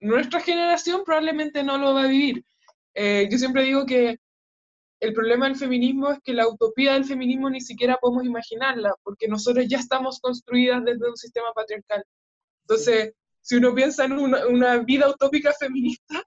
[0.00, 2.42] nuestra generación probablemente no lo va a vivir.
[3.02, 4.18] Eh, yo siempre digo que
[5.00, 9.26] el problema del feminismo es que la utopía del feminismo ni siquiera podemos imaginarla, porque
[9.26, 12.04] nosotros ya estamos construidas desde un sistema patriarcal.
[12.64, 16.22] Entonces, si uno piensa en una, una vida utópica feminista,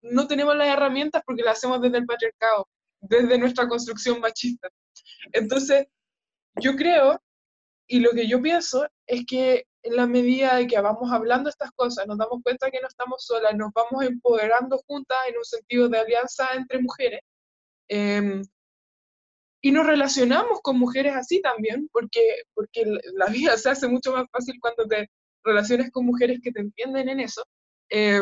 [0.00, 2.66] no tenemos las herramientas porque las hacemos desde el patriarcado,
[3.02, 4.70] desde nuestra construcción machista.
[5.32, 5.88] Entonces,
[6.58, 7.20] yo creo,
[7.86, 11.72] y lo que yo pienso, es que en la medida de que vamos hablando estas
[11.72, 15.88] cosas, nos damos cuenta que no estamos solas, nos vamos empoderando juntas en un sentido
[15.88, 17.20] de alianza entre mujeres,
[17.88, 18.42] em,
[19.62, 22.20] y nos relacionamos con mujeres así también, porque,
[22.54, 25.08] porque la vida se hace mucho más fácil cuando te
[25.44, 27.42] relaciones con mujeres que te entienden en eso.
[27.90, 28.20] Eh,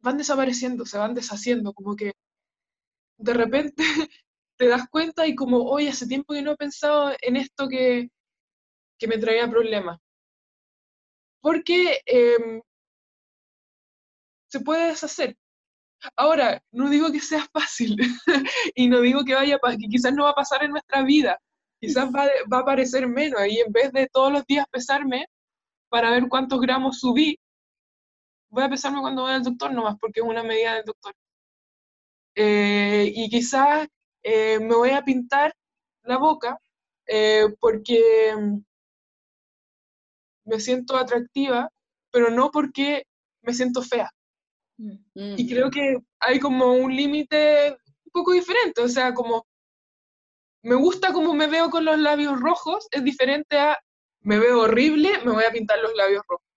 [0.00, 2.12] van desapareciendo, se van deshaciendo, como que
[3.18, 3.82] de repente
[4.56, 8.08] te das cuenta y como, hoy hace tiempo que no he pensado en esto que,
[8.98, 9.98] que me traía problemas.
[11.40, 12.60] Porque em,
[14.48, 15.36] se puede deshacer.
[16.16, 17.96] Ahora, no digo que sea fácil
[18.74, 21.38] y no digo que vaya, que quizás no va a pasar en nuestra vida,
[21.80, 25.26] quizás va, va a parecer menos y en vez de todos los días pesarme
[25.88, 27.38] para ver cuántos gramos subí,
[28.50, 31.14] voy a pesarme cuando voy al doctor nomás, porque es una medida del doctor.
[32.34, 33.88] Eh, y quizás
[34.22, 35.52] eh, me voy a pintar
[36.04, 36.58] la boca
[37.06, 38.34] eh, porque
[40.48, 41.70] me siento atractiva,
[42.10, 43.04] pero no porque
[43.42, 44.10] me siento fea.
[44.78, 45.34] Mm.
[45.36, 49.46] Y creo que hay como un límite un poco diferente, o sea, como
[50.62, 53.78] me gusta como me veo con los labios rojos, es diferente a
[54.20, 56.48] me veo horrible, me voy a pintar los labios rojos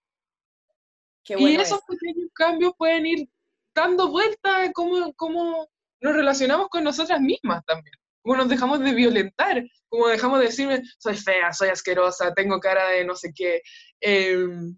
[1.24, 3.28] y esos pequeños cambios pueden ir
[3.74, 5.68] dando vueltas a cómo, cómo
[6.00, 7.94] nos relacionamos con nosotras mismas también.
[8.22, 12.88] Cómo nos dejamos de violentar, cómo dejamos de decirme, soy fea, soy asquerosa, tengo cara
[12.88, 13.62] de no sé qué.
[14.00, 14.76] Em,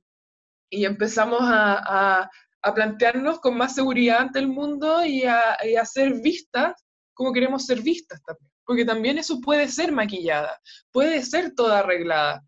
[0.70, 2.30] y empezamos a, a,
[2.62, 7.32] a, plantearnos con más seguridad ante el mundo y a, y a ser vistas como
[7.32, 8.50] queremos ser vistas también.
[8.66, 12.44] Porque también eso puede ser maquillada, puede ser toda arreglada.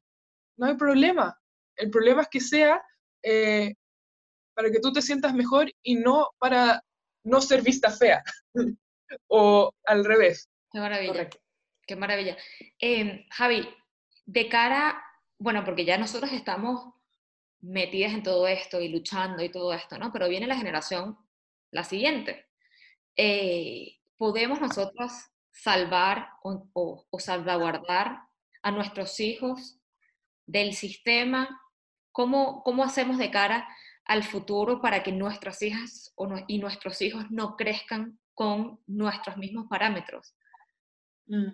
[0.59, 1.39] No hay problema.
[1.77, 2.83] El problema es que sea
[3.23, 3.75] eh,
[4.55, 6.83] para que tú te sientas mejor y no para
[7.25, 8.23] no ser vista fea.
[9.29, 10.49] o al revés.
[10.77, 11.31] Qué maravilla.
[11.87, 12.37] Qué maravilla.
[12.79, 13.67] Em, Javi,
[14.27, 15.03] de cara,
[15.39, 16.93] bueno, porque ya nosotros estamos
[17.63, 20.13] metidas en todo esto y luchando y todo esto, ¿no?
[20.13, 21.17] Pero viene la generación,
[21.71, 22.45] la siguiente.
[23.17, 25.13] Eh, ¿Podemos nosotros
[25.51, 26.69] salvar o,
[27.09, 28.19] o salvaguardar
[28.61, 29.79] a nuestros hijos
[30.45, 31.59] del sistema?
[32.13, 33.67] ¿Cómo, ¿Cómo hacemos de cara
[34.05, 36.15] al futuro para que nuestras hijas
[36.49, 40.36] y nuestros hijos no crezcan con nuestros mismos parámetros?
[41.27, 41.53] Mm.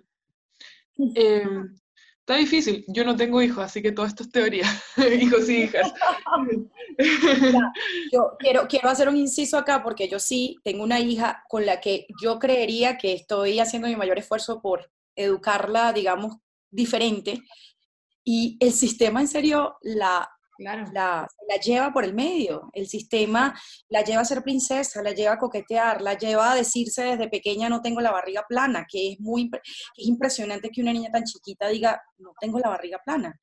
[1.15, 1.75] Em,
[2.19, 2.85] está difícil.
[2.87, 4.65] Yo no tengo hijos, así que todo esto es teoría.
[5.19, 5.93] hijos y hijas.
[8.11, 11.81] yo quiero, quiero hacer un inciso acá porque yo sí tengo una hija con la
[11.81, 16.37] que yo creería que estoy haciendo mi mayor esfuerzo por educarla, digamos,
[16.71, 17.43] diferente.
[18.23, 20.85] Y el sistema en serio la Claro.
[20.93, 22.69] La, la, lleva por el medio.
[22.73, 27.03] El sistema la lleva a ser princesa, la lleva a coquetear, la lleva a decirse
[27.03, 29.49] desde pequeña no tengo la barriga plana, que es muy
[29.97, 33.39] es impresionante que una niña tan chiquita diga no tengo la barriga plana.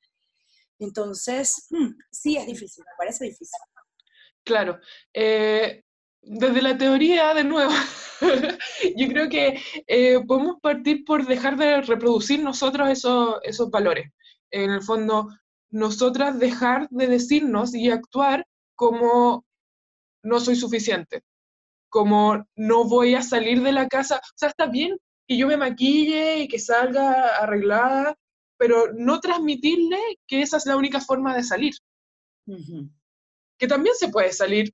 [0.79, 3.59] Entonces, hmm, sí es difícil, me parece difícil.
[4.43, 4.79] Claro.
[5.13, 5.83] Eh,
[6.23, 7.71] desde la teoría, de nuevo,
[8.95, 14.11] yo creo que eh, podemos partir por dejar de reproducir nosotros esos, esos valores.
[14.51, 15.27] En el fondo,
[15.71, 19.45] nosotras dejar de decirnos y actuar como
[20.23, 21.23] no soy suficiente,
[21.89, 24.17] como no voy a salir de la casa.
[24.17, 28.15] O sea, está bien que yo me maquille y que salga arreglada,
[28.57, 31.73] pero no transmitirle que esa es la única forma de salir.
[33.57, 34.73] Que también se puede salir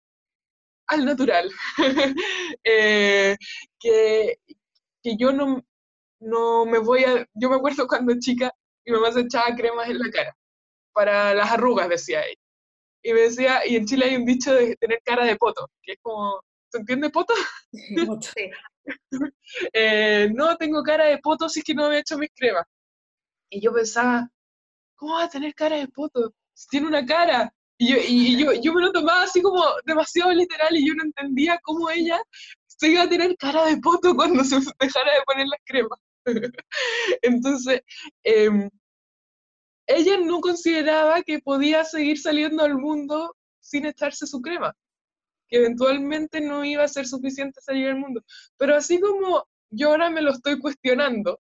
[0.88, 1.50] al natural.
[2.64, 3.38] Eh,
[3.80, 4.40] que,
[5.04, 5.64] que yo no,
[6.20, 7.26] no me voy a...
[7.34, 8.52] Yo me acuerdo cuando chica
[8.86, 10.38] mi mamá se echaba cremas en la cara
[10.98, 12.42] para las arrugas, decía ella.
[13.04, 15.92] Y me decía, y en Chile hay un dicho de tener cara de poto, que
[15.92, 17.34] es como, ¿se entiende poto?
[18.34, 18.50] Sí.
[19.74, 22.66] Eh, no tengo cara de poto si es que no me he hecho mis cremas.
[23.50, 24.28] Y yo pensaba,
[24.96, 26.34] ¿cómo va a tener cara de poto?
[26.54, 27.54] Si tiene una cara.
[27.78, 31.04] Y yo, y yo, yo me lo tomaba así como demasiado literal y yo no
[31.04, 32.20] entendía cómo ella
[32.66, 36.00] se iba a tener cara de poto cuando se dejara de poner las cremas.
[37.22, 37.82] Entonces,
[38.24, 38.70] eh,
[39.88, 44.76] ella no consideraba que podía seguir saliendo al mundo sin echarse su crema,
[45.48, 48.22] que eventualmente no iba a ser suficiente salir al mundo.
[48.58, 51.40] Pero así como yo ahora me lo estoy cuestionando,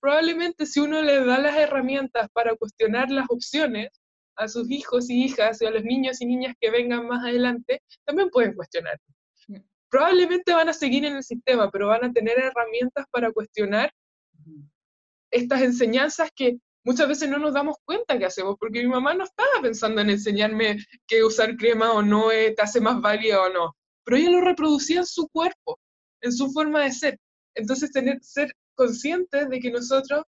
[0.00, 3.90] probablemente si uno le da las herramientas para cuestionar las opciones
[4.36, 7.82] a sus hijos y hijas y a los niños y niñas que vengan más adelante,
[8.04, 8.98] también pueden cuestionar.
[9.90, 13.92] Probablemente van a seguir en el sistema, pero van a tener herramientas para cuestionar
[15.30, 19.24] estas enseñanzas que muchas veces no nos damos cuenta que hacemos, porque mi mamá no
[19.24, 23.76] estaba pensando en enseñarme que usar crema o no te hace más válida o no,
[24.04, 25.78] pero ella lo reproducía en su cuerpo,
[26.20, 27.18] en su forma de ser.
[27.54, 30.24] Entonces, tener, ser conscientes de que nosotros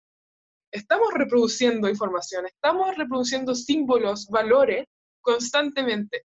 [0.70, 4.86] estamos reproduciendo información, estamos reproduciendo símbolos, valores
[5.20, 6.22] constantemente.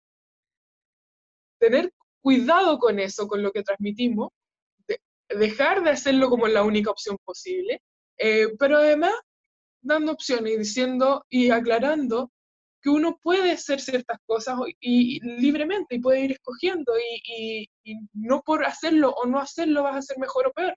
[1.59, 4.31] Tener cuidado con eso, con lo que transmitimos,
[5.29, 7.83] dejar de hacerlo como la única opción posible,
[8.19, 9.15] eh, pero además
[9.83, 12.31] dando opciones y diciendo y aclarando
[12.81, 17.69] que uno puede hacer ciertas cosas y, libremente y puede ir escogiendo y,
[18.13, 20.75] no por hacerlo o no hacerlo vas a ser mejor o peor.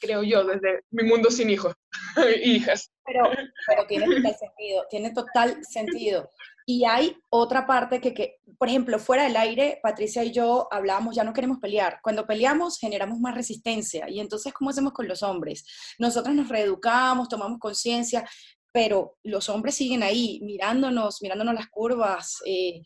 [0.00, 1.74] Creo yo, desde mi mundo sin hijos
[2.44, 2.90] hijas.
[3.04, 3.24] Pero,
[3.66, 6.30] pero tiene total sentido, tiene total sentido.
[6.72, 11.14] Y hay otra parte que, que, por ejemplo, fuera del aire, Patricia y yo hablábamos,
[11.14, 11.98] ya no queremos pelear.
[12.02, 14.08] Cuando peleamos generamos más resistencia.
[14.08, 15.66] Y entonces, ¿cómo hacemos con los hombres?
[15.98, 18.26] Nosotros nos reeducamos, tomamos conciencia,
[18.72, 22.80] pero los hombres siguen ahí, mirándonos, mirándonos las curvas, eh,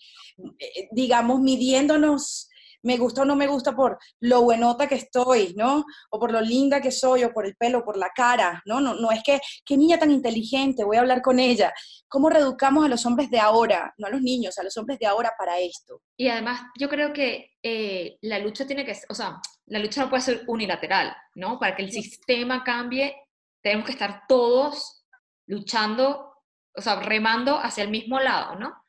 [0.59, 2.49] eh, digamos, midiéndonos
[2.87, 5.85] me gusta o no me gusta por lo buenota que estoy, ¿no?
[6.11, 8.81] O por lo linda que soy, o por el pelo, por la cara, ¿no?
[8.81, 11.75] No, no es que, qué niña tan inteligente, voy a hablar con ella.
[12.09, 15.07] ¿Cómo reeducamos a los hombres de ahora, no a los niños, a los hombres de
[15.07, 16.01] ahora para esto?
[16.17, 20.09] Y además, yo creo que eh, la lucha tiene que, o sea, la lucha no
[20.09, 21.59] puede ser unilateral, ¿no?
[21.59, 23.17] Para que el sistema cambie,
[23.61, 25.05] tenemos que estar todos
[25.49, 26.35] luchando,
[26.73, 28.85] o sea, remando hacia el mismo lado, ¿no?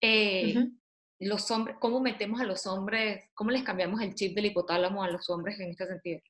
[0.00, 0.54] Eh,
[1.20, 5.10] los hombres, cómo metemos a los hombres, cómo les cambiamos el chip del hipotálamo a
[5.10, 6.20] los hombres en este sentido?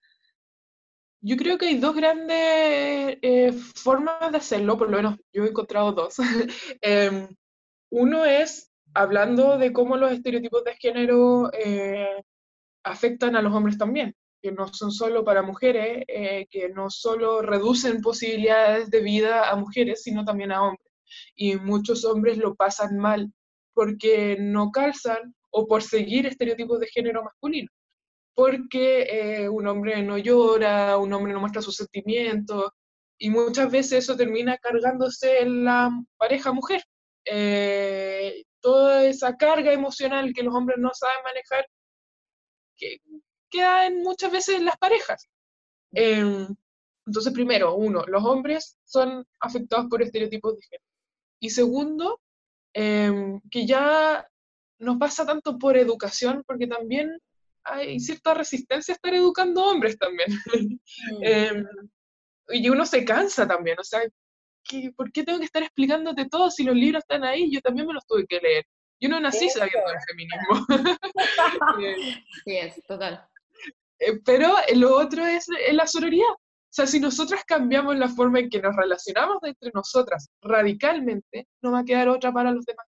[1.23, 5.49] Yo creo que hay dos grandes eh, formas de hacerlo, por lo menos yo he
[5.49, 6.17] encontrado dos.
[6.81, 7.29] Em,
[7.91, 12.25] uno es hablando de cómo los estereotipos de género eh,
[12.83, 17.43] afectan a los hombres también, que no son solo para mujeres, eh, que no solo
[17.43, 20.91] reducen posibilidades de vida a mujeres, sino también a hombres.
[21.37, 23.33] Y muchos hombres lo pasan mal
[23.75, 27.71] porque no calzan o por seguir estereotipos de género masculino.
[28.35, 32.71] Porque eh, un hombre no llora, un hombre no muestra sus sentimientos,
[33.19, 36.83] y muchas veces eso termina cargándose en la pareja mujer.
[37.27, 41.67] Eh, toda esa carga emocional que los hombres no saben manejar,
[42.77, 42.99] que
[43.51, 45.29] queda en, muchas veces en las parejas.
[45.93, 46.47] Em,
[47.07, 50.85] entonces, primero, uno, los hombres son afectados por estereotipos de género.
[51.41, 52.21] Y segundo,
[52.73, 54.27] Em, que ya
[54.79, 57.19] no pasa tanto por educación, porque también
[57.65, 60.29] hay cierta resistencia a estar educando hombres también.
[61.13, 61.23] Mm.
[61.23, 61.67] Em,
[62.53, 64.01] y uno se cansa también, o sea,
[64.97, 67.51] ¿por qué tengo que estar explicándote todo si los libros están ahí?
[67.51, 68.67] Yo también me los tuve que leer.
[69.01, 70.67] Yo no nací sabiendo el feminismo.
[72.45, 73.27] sí, es, total.
[73.99, 76.35] Eh, pero lo otro es la sororidad.
[76.71, 81.73] O sea, si nosotras cambiamos la forma en que nos relacionamos entre nosotras radicalmente, no
[81.73, 82.87] va a quedar otra para los demás.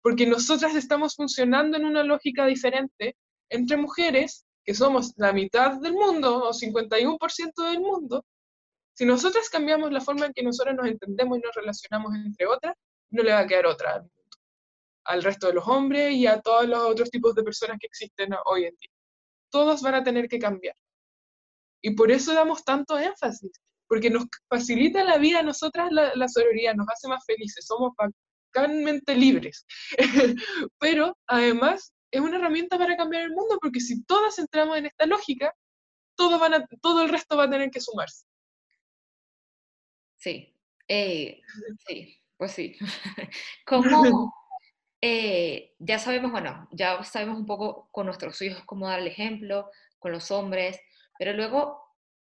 [0.00, 3.14] Porque nosotras estamos funcionando en una lógica diferente
[3.50, 8.24] entre mujeres, que somos la mitad del mundo o 51% del mundo.
[8.94, 12.74] Si nosotras cambiamos la forma en que nosotras nos entendemos y nos relacionamos entre otras,
[13.10, 14.36] no le va a quedar otra al mundo,
[15.04, 18.30] al resto de los hombres y a todos los otros tipos de personas que existen
[18.46, 18.90] hoy en día.
[19.50, 20.74] Todos van a tener que cambiar.
[21.82, 23.52] Y por eso damos tanto énfasis,
[23.88, 27.92] porque nos facilita la vida a nosotras la, la sororidad, nos hace más felices, somos
[27.96, 29.66] bacanmente libres.
[30.78, 35.06] Pero además es una herramienta para cambiar el mundo, porque si todas entramos en esta
[35.06, 35.54] lógica,
[36.16, 38.26] todo, van a, todo el resto va a tener que sumarse.
[40.16, 40.54] Sí,
[40.88, 41.40] eh,
[41.86, 42.76] sí, pues sí.
[43.66, 44.32] ¿Cómo,
[45.00, 49.70] eh, ya sabemos, bueno, ya sabemos un poco con nuestros hijos cómo dar el ejemplo,
[49.98, 50.80] con los hombres,
[51.18, 51.82] pero luego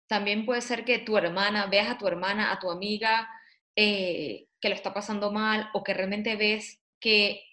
[0.07, 3.29] también puede ser que tu hermana, veas a tu hermana, a tu amiga,
[3.75, 7.43] eh, que lo está pasando mal o que realmente ves que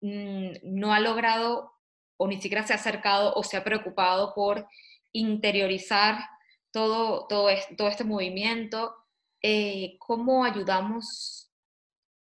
[0.00, 1.72] mm, no ha logrado
[2.16, 4.68] o ni siquiera se ha acercado o se ha preocupado por
[5.12, 6.28] interiorizar
[6.72, 8.94] todo, todo, este movimiento.
[9.42, 11.50] Eh, ¿Cómo ayudamos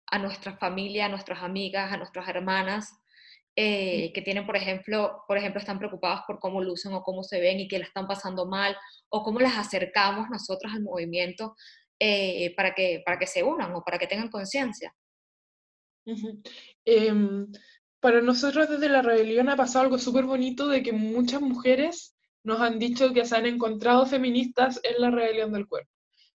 [0.07, 2.93] a nuestra familia, a nuestras amigas, a nuestras hermanas
[3.56, 7.39] eh, que tienen, por ejemplo, por ejemplo, están preocupados por cómo lucen o cómo se
[7.39, 8.76] ven y que la están pasando mal,
[9.10, 11.56] o cómo las acercamos nosotros al movimiento
[11.99, 14.93] eh, para, que, para que se unan o para que tengan conciencia.
[16.84, 17.47] Em,
[17.99, 22.60] para nosotros desde la rebelión ha pasado algo súper bonito de que muchas mujeres nos
[22.60, 25.89] han dicho que se han encontrado feministas en la rebelión del cuerpo.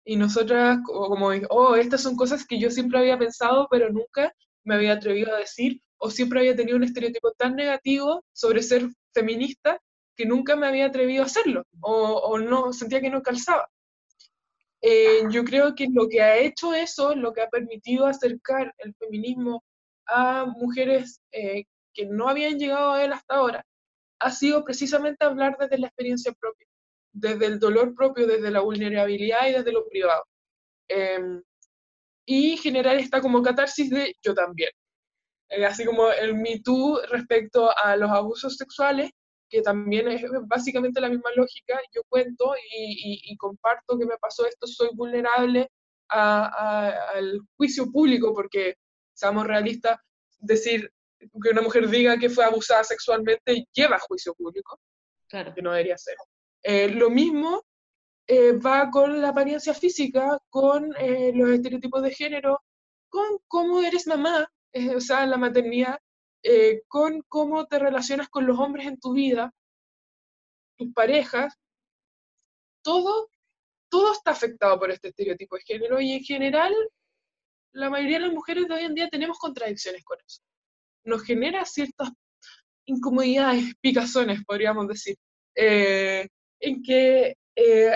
[0.03, 4.31] Y nosotras, como, como, oh, estas son cosas que yo siempre había pensado, pero nunca
[4.63, 8.87] me había atrevido a decir, o siempre había tenido un estereotipo tan negativo sobre ser
[9.11, 9.81] feminista
[10.15, 13.67] que nunca me había atrevido a hacerlo, o, no, sentía que no calzaba.
[14.81, 18.93] Eh, yo creo que lo que ha hecho eso, lo que ha permitido acercar el
[18.99, 19.63] feminismo
[20.05, 23.65] a mujeres eh, que no habían llegado a él hasta ahora,
[24.19, 26.67] ha sido precisamente hablar desde la experiencia propia,
[27.13, 30.23] desde el dolor propio, desde la vulnerabilidad y desde lo privado.
[30.87, 31.41] Em,
[32.27, 34.69] y generar esta como catarsis de yo también.
[35.49, 39.11] Eh, así como el Me Too respecto a los abusos sexuales,
[39.49, 44.65] que también es básicamente la misma lógica, yo cuento y, comparto que me pasó esto,
[44.67, 45.69] soy vulnerable
[46.09, 48.75] al juicio público, porque,
[49.13, 49.97] seamos realistas,
[50.39, 54.79] decir que una mujer diga que fue abusada sexualmente lleva a juicio público,
[55.27, 55.53] claro.
[55.53, 56.15] que no debería ser.
[56.63, 57.63] Eh, lo mismo
[58.27, 62.59] eh, va con la apariencia física, con eh, los estereotipos de género,
[63.09, 64.47] con cómo eres mamá,
[64.95, 65.99] o sea, la maternidad,
[66.43, 69.51] eh, con cómo te relacionas con los hombres en tu vida,
[70.77, 71.55] tus parejas,
[72.83, 73.29] todo,
[73.89, 76.73] todo está afectado por este estereotipo de género y en general
[77.71, 80.41] la mayoría de las mujeres de hoy en día tenemos contradicciones con eso.
[81.03, 82.09] Nos genera ciertas
[82.85, 85.15] incomodidades, picazones, podríamos decir,
[85.55, 86.27] eh,
[86.59, 87.91] en que eh,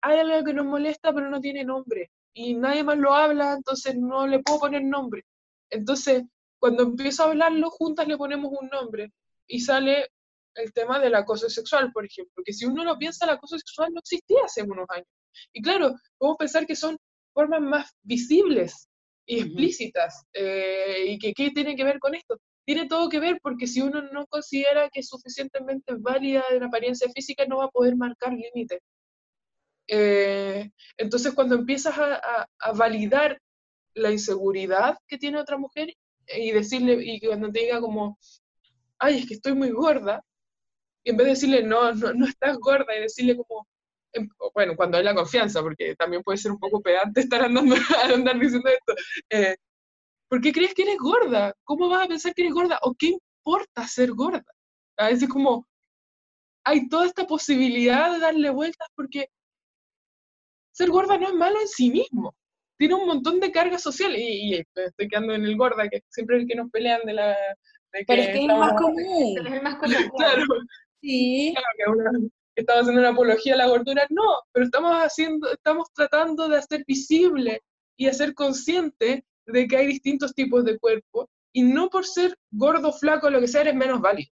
[0.00, 3.96] hay algo que nos molesta pero no tiene nombre y nadie más lo habla, entonces
[3.96, 5.24] no le puedo poner nombre.
[5.72, 6.22] Entonces,
[6.60, 9.12] cuando empiezo a hablarlo, juntas le ponemos un nombre
[9.48, 10.10] y sale
[10.54, 13.90] el tema del acoso sexual, por ejemplo, que si uno lo piensa, el acoso sexual
[13.92, 15.08] no existía hace unos años.
[15.52, 16.98] Y claro, podemos pensar que son
[17.32, 18.86] formas más visibles
[19.26, 20.24] y explícitas.
[20.34, 22.38] Eh, ¿Y que qué tiene que ver con esto?
[22.66, 27.08] Tiene todo que ver porque si uno no considera que es suficientemente válida en apariencia
[27.14, 28.80] física, no va a poder marcar límites.
[29.88, 33.40] Eh, entonces, cuando empiezas a, a validar
[33.94, 35.92] la inseguridad que tiene otra mujer
[36.26, 38.18] y decirle, y cuando te diga como,
[38.98, 40.22] ay, es que estoy muy gorda,
[41.04, 43.66] y en vez de decirle, no, no, no estás gorda, y decirle como,
[44.12, 47.74] em, bueno, cuando hay la confianza, porque también puede ser un poco pedante estar andando,
[48.26, 48.94] andar diciendo esto,
[49.30, 49.56] eh,
[50.28, 51.54] ¿por qué crees que eres gorda?
[51.64, 52.78] ¿Cómo vas a pensar que eres gorda?
[52.82, 54.44] ¿O qué importa ser gorda?
[54.96, 55.66] A veces como,
[56.64, 59.28] hay toda esta posibilidad de darle vueltas porque
[60.72, 62.34] ser gorda no es malo en sí mismo
[62.82, 66.42] tiene un montón de carga social y, estoy quedando en el gorda, que siempre es
[66.42, 67.36] el que nos pelean de la...
[67.92, 69.46] Pero es que es más común.
[69.46, 69.94] Es más común.
[70.16, 70.42] claro.
[71.00, 71.54] Sí.
[71.54, 71.96] Claro,
[72.56, 74.04] que estamos haciendo una apología a la gordura.
[74.10, 77.62] No, pero estamos haciendo, estamos tratando de hacer visible
[77.96, 82.92] y hacer consciente de que hay distintos tipos de cuerpo y no por ser gordo,
[82.92, 84.32] flaco, lo que sea, eres menos válido.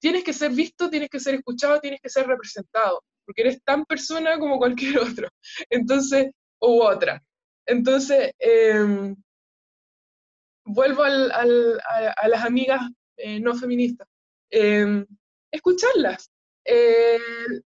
[0.00, 3.84] Tienes que ser visto, tienes que ser escuchado, tienes que ser representado, porque eres tan
[3.84, 5.28] persona como cualquier otro.
[5.68, 6.30] Entonces,
[6.62, 7.22] u otra.
[7.66, 9.16] Entonces, em,
[10.64, 12.80] vuelvo a, las amigas
[13.16, 14.08] eh, no feministas.
[14.50, 15.06] Em,
[15.50, 16.30] escucharlas,
[16.64, 17.18] eh,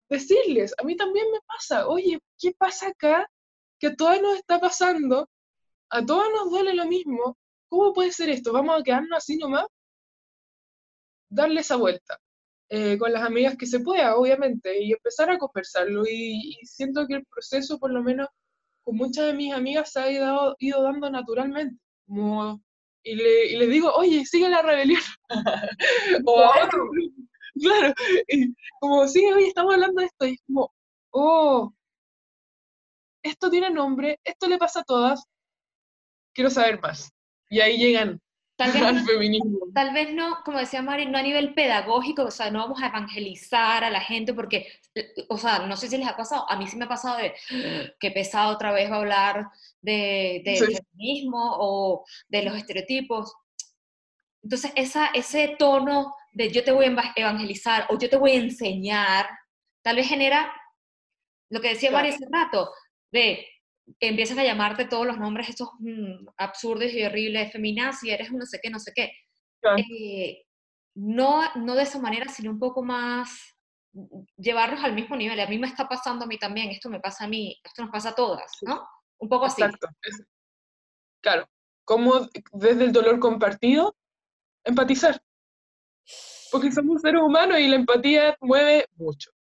[0.09, 3.27] decirles, a mí también me pasa, oye, ¿qué pasa acá?
[3.79, 5.29] Que a todas nos está pasando,
[5.89, 7.37] a todas nos duele lo mismo,
[7.69, 8.53] ¿cómo puede ser esto?
[8.53, 9.65] ¿Vamos a quedarnos así nomás?
[11.29, 12.19] Darle esa vuelta.
[12.69, 16.03] Eh, con las amigas que se pueda, obviamente, y empezar a conversarlo.
[16.07, 18.27] y, siento que el proceso, por lo menos,
[18.83, 21.77] con muchas de mis amigas se ha ido, ido dando naturalmente.
[22.07, 22.61] Como,
[23.03, 25.01] y, le, y les digo, oye, sigue la rebelión.
[26.25, 26.89] o a otro.
[27.59, 27.93] Claro,
[28.27, 30.25] y como, sí, oye, estamos hablando de esto.
[30.25, 30.73] Y es como,
[31.11, 31.73] oh,
[33.23, 35.23] esto tiene nombre, esto le pasa a todas,
[36.33, 37.11] quiero saber más.
[37.49, 38.19] Y ahí llegan
[38.55, 38.81] Tal vez,
[39.43, 42.81] no, tal vez no, como decía Mari, no a nivel pedagógico, o sea, no vamos
[42.81, 44.67] a evangelizar a la gente porque,
[45.27, 47.33] o sea, no sé si les ha pasado, a mí sí me ha pasado de
[47.99, 49.49] que pesado otra vez hablar
[49.81, 50.43] de,
[50.93, 53.33] feminismo o de los estereotipos.
[54.43, 58.41] Entonces, esa, ese tono de yo te voy a evangelizar o yo te voy a
[58.41, 59.27] enseñar,
[59.81, 60.51] tal vez genera
[61.49, 62.71] lo que decía Mari hace rato,
[63.11, 63.47] de
[63.99, 68.45] empiezas a llamarte todos los nombres estos mm, absurdos y horribles, feminazi, eres un no
[68.45, 69.11] sé qué, no sé qué.
[69.77, 70.45] Eh,
[70.95, 73.29] no, no de esa manera, sino un poco más
[73.93, 75.39] mm, llevarlos al mismo nivel.
[75.39, 77.91] A mí me está pasando a mí también, esto me pasa a mí, esto nos
[77.91, 78.85] pasa a todas, ¿no?
[79.19, 79.61] Un poco así.
[79.61, 79.87] Exacto.
[81.21, 81.47] claro,
[81.85, 83.95] como desde el dolor compartido,
[84.63, 85.21] empatizar.
[86.51, 89.31] Porque somos seres humanos y la empatía mueve mucho.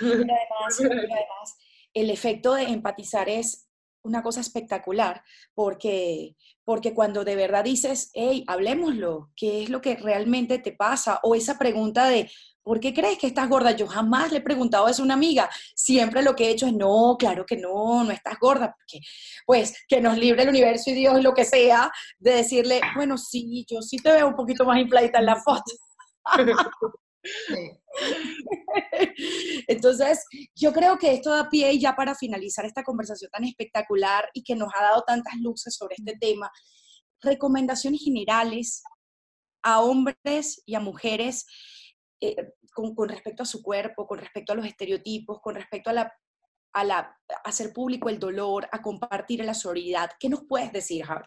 [0.00, 1.56] además, además
[1.94, 3.65] el efecto de empatizar es
[4.06, 5.22] una cosa espectacular,
[5.54, 11.20] porque, porque cuando de verdad dices, hey, hablemoslo, ¿qué es lo que realmente te pasa?
[11.22, 12.30] O esa pregunta de,
[12.62, 13.72] ¿por qué crees que estás gorda?
[13.72, 15.48] Yo jamás le he preguntado eso a una amiga.
[15.74, 19.04] Siempre lo que he hecho es, no, claro que no, no estás gorda, porque
[19.46, 23.64] pues que nos libre el universo y Dios, lo que sea, de decirle, bueno, sí,
[23.68, 25.72] yo sí te veo un poquito más infladita en la foto.
[29.68, 30.24] Entonces,
[30.54, 34.54] yo creo que esto da pie ya para finalizar esta conversación tan espectacular y que
[34.54, 36.50] nos ha dado tantas luces sobre este tema.
[37.20, 38.82] Recomendaciones generales
[39.62, 41.46] a hombres y a mujeres
[42.20, 42.36] eh,
[42.72, 46.12] con, respecto a su cuerpo, con respecto a los estereotipos, con respecto a la
[46.72, 50.10] a, la, hacer público el dolor, a compartir la solidaridad.
[50.20, 51.24] ¿Qué nos puedes decir, Javi?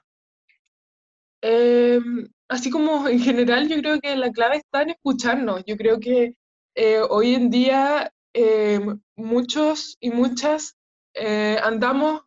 [1.42, 5.64] Em, así como en general, yo creo que la clave está en escucharnos.
[5.66, 6.36] Yo creo que
[6.76, 10.76] eh, hoy en día em, muchos y muchas
[11.14, 12.22] eh, andamos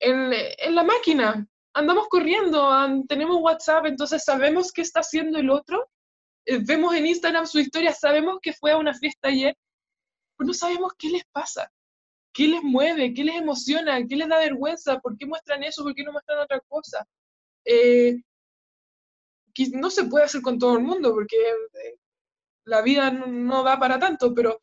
[0.00, 2.70] en, en, la máquina, andamos corriendo,
[3.08, 5.88] tenemos WhatsApp, entonces sabemos qué está haciendo el otro
[6.46, 9.56] eh, vemos en Instagram su historia, sabemos que fue a una fiesta ayer,
[10.36, 11.70] pero no sabemos qué les pasa,
[12.32, 15.94] qué les mueve, qué les emociona, qué les da vergüenza, por qué muestran eso, por
[15.94, 17.06] qué no muestran otra cosa.
[17.64, 18.16] Eh,
[19.72, 21.96] no se puede hacer con todo el mundo porque eh,
[22.64, 24.60] la vida no, da para tanto, pero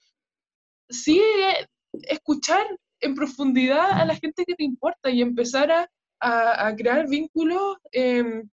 [0.89, 1.21] sí
[1.93, 2.65] escuchar
[3.01, 8.49] en profundidad a la gente que te importa y empezar a, a, crear vínculos em,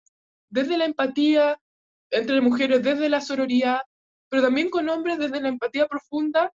[0.50, 1.58] desde la empatía,
[2.10, 3.80] entre mujeres desde la sororidad,
[4.28, 6.52] pero también con hombres desde la empatía profunda,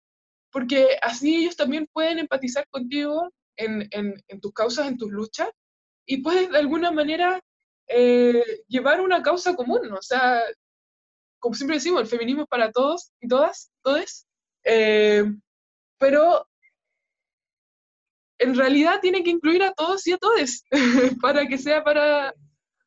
[0.50, 5.50] porque así ellos también pueden empatizar contigo en, en, tus causas, en tus luchas,
[6.06, 7.40] y puedes de alguna manera
[7.88, 10.42] eh, llevar una causa común, o sea,
[11.38, 14.26] como siempre decimos, el feminismo es para todos y todas, todes,
[14.64, 15.24] eh,
[15.98, 16.46] pero
[18.38, 20.64] en realidad tiene que incluir a todos y a todes
[21.22, 22.34] para que sea para,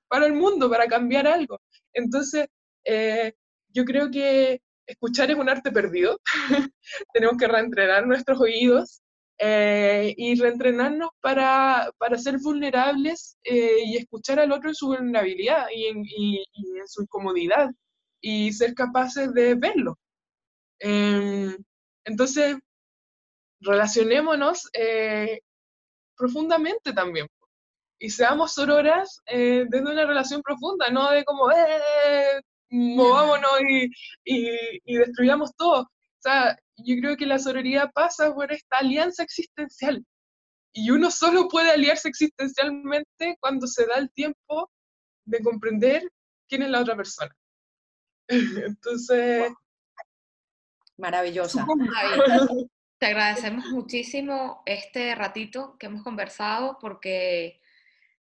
[0.07, 1.59] para el mundo, para cambiar algo.
[1.93, 2.47] Entonces,
[2.85, 3.33] eh,
[3.69, 6.19] yo creo que escuchar es un arte perdido.
[7.13, 9.01] Tenemos que reentrenar nuestros oídos
[9.39, 15.67] eh, y reentrenarnos para, para ser vulnerables eh, y escuchar al otro en su vulnerabilidad
[15.73, 16.43] y en, y,
[16.77, 17.69] en su incomodidad
[18.21, 19.97] y ser capaces de verlo.
[20.79, 21.55] Em,
[22.05, 22.57] entonces,
[23.61, 24.69] relacionémonos
[26.15, 27.27] profundamente también
[27.99, 33.89] y seamos sororas eh, desde una relación profunda, no de como, eh, movámonos y,
[34.85, 35.81] y, destruyamos todo.
[35.81, 40.05] O sea, yo creo que la sororidad pasa por esta alianza existencial.
[40.73, 44.71] Y uno solo puede aliarse existencialmente cuando se da el tiempo
[45.25, 46.03] de comprender
[46.47, 47.35] quién es la otra persona.
[48.27, 49.51] Entonces...
[50.97, 51.65] Maravillosa.
[52.99, 57.61] Te agradecemos muchísimo este ratito que hemos conversado porque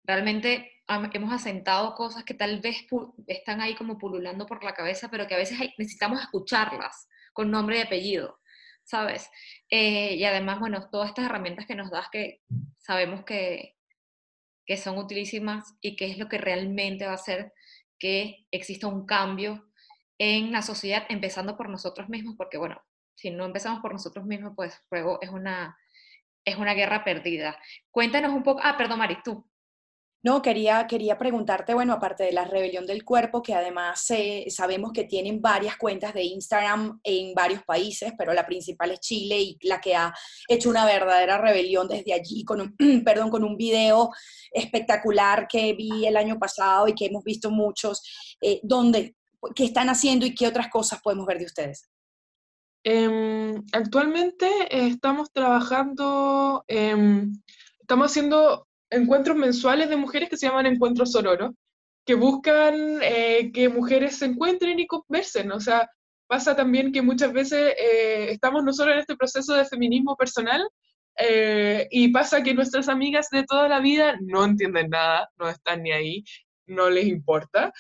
[0.03, 2.85] realmente hemos asentado cosas que tal vez
[3.29, 7.79] están ahí como pululando por la cabeza, pero que a veces necesitamos escucharlas con nombre
[7.79, 8.41] y apellido,
[8.85, 9.29] ¿sabes?
[9.71, 12.41] Eh, y además, bueno, todas estas herramientas que nos das que
[12.79, 13.77] sabemos que,
[14.67, 17.53] que son utilísimas y que es lo que realmente va a hacer
[17.99, 19.67] que exista un cambio
[20.19, 22.81] en la sociedad, empezando por nosotros mismos, porque bueno,
[23.15, 25.77] si no empezamos por nosotros mismos, pues luego es una,
[26.45, 27.59] es una guerra perdida.
[27.91, 29.49] Cuéntanos un poco, ah, perdón, Mari, tú.
[30.25, 34.07] No, quería, quería preguntarte, bueno, aparte de la rebelión del cuerpo, que además
[34.49, 39.39] sabemos que tienen varias cuentas de Instagram en varios países, pero la principal es Chile
[39.39, 40.15] y la que ha
[40.49, 44.13] hecho una verdadera rebelión desde allí, con un, perdón, con un video
[44.51, 48.03] espectacular que vi el año pasado y que hemos visto muchos,
[48.41, 49.17] eh, donde,
[49.55, 51.91] ¿qué están haciendo y qué otras cosas podemos ver de ustedes?
[52.83, 61.55] Em, actualmente estamos trabajando, estamos haciendo encuentros mensuales de mujeres que se llaman Encuentros Sororo,
[62.05, 65.53] que buscan eh, que mujeres se encuentren y conversen.
[65.53, 65.89] O sea,
[66.27, 70.67] pasa también que muchas veces eh, estamos nosotros en este proceso de feminismo personal
[71.19, 75.83] eh, y pasa que nuestras amigas de toda la vida no entienden nada, no están
[75.83, 76.25] ni ahí,
[76.67, 77.73] no les importa.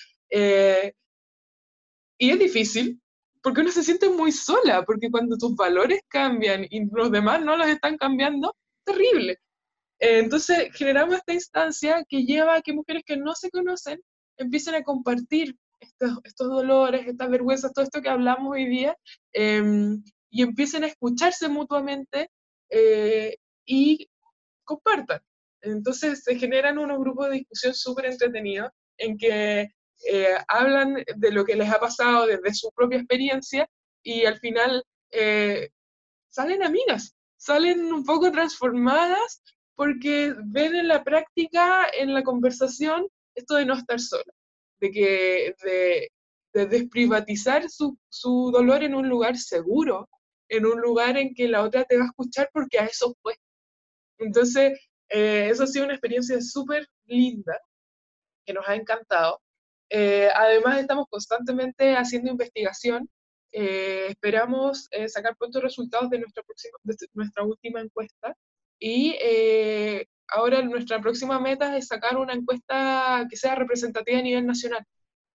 [2.18, 3.00] y es difícil,
[3.42, 7.56] porque uno se siente muy sola, porque cuando tus valores cambian y los demás no
[7.56, 9.38] los están cambiando, terrible.
[10.00, 14.00] Eh, entonces generamos esta instancia que lleva a que mujeres que no se conocen
[14.36, 18.96] empiecen a compartir estos, estos dolores, estas vergüenzas, todo esto que hablamos hoy día,
[19.32, 22.30] em, y empiecen a escucharse mutuamente
[22.70, 24.08] eh, y
[24.64, 25.20] compartan.
[25.60, 29.70] Entonces se generan unos grupos de discusión súper entretenidos en que
[30.10, 33.68] eh, hablan de lo que les ha pasado desde su propia experiencia
[34.02, 34.84] y al final
[36.28, 39.40] salen amigas, salen un poco transformadas
[39.76, 44.32] porque ven en la práctica, en la conversación, esto de no estar sola,
[44.80, 46.10] de que de,
[46.68, 50.08] desprivatizar su, su, dolor en un lugar seguro,
[50.48, 53.34] en un lugar en que la otra te va a escuchar porque a eso fue.
[54.18, 57.58] Entonces, eh, eso ha sido una experiencia súper linda,
[58.44, 59.40] que nos ha encantado.
[59.90, 63.08] Eh, además, estamos constantemente haciendo investigación.
[63.52, 68.36] Eh, esperamos sacar pronto resultados de nuestra, próxima, de nuestra última encuesta.
[68.78, 69.16] Y
[70.28, 74.84] ahora nuestra próxima meta es sacar una encuesta que sea representativa a nivel nacional,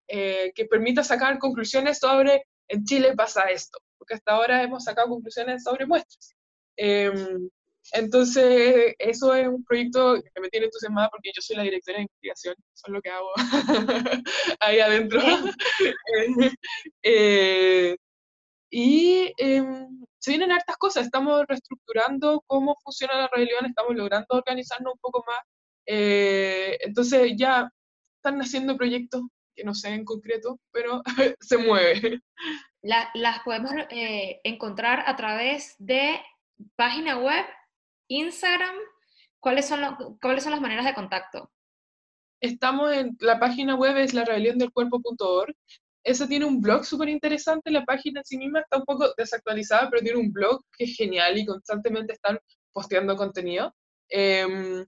[0.08, 5.64] que permita sacar conclusiones sobre en Chile pasa esto, porque hasta ahora hemos sacado conclusiones
[5.64, 6.36] sobre muestras.
[6.78, 7.50] Em,
[7.94, 12.04] entonces, eso es un proyecto que me tiene entusiasmada porque yo soy la directora de
[12.04, 13.30] investigación, eso es lo que hago
[14.60, 15.20] ahí adentro.
[17.02, 17.98] Eh,
[18.70, 24.94] y em, se vienen hartas cosas, estamos reestructurando cómo funciona la rebelión, estamos logrando organizarnos
[24.94, 25.40] un poco más.
[25.86, 27.70] Eh, entonces, ya
[28.18, 29.22] están haciendo proyectos
[29.56, 31.02] que no sé en concreto, pero
[31.40, 32.22] se mueve.
[32.82, 36.22] las podemos eh, encontrar a través de
[36.76, 37.46] página web
[38.10, 38.76] Instagram,
[39.40, 41.52] ¿cuáles son, ¿cuáles son las maneras de contacto?
[42.42, 45.56] Estamos en, la página web es la rebelión del cuerpo.org.
[46.10, 49.92] Esa tiene un blog súper interesante, la página en sí misma está un poco desactualizada,
[49.92, 52.40] pero tiene un blog que es genial y constantemente están
[52.74, 53.76] posteando contenido.
[54.10, 54.84] Em,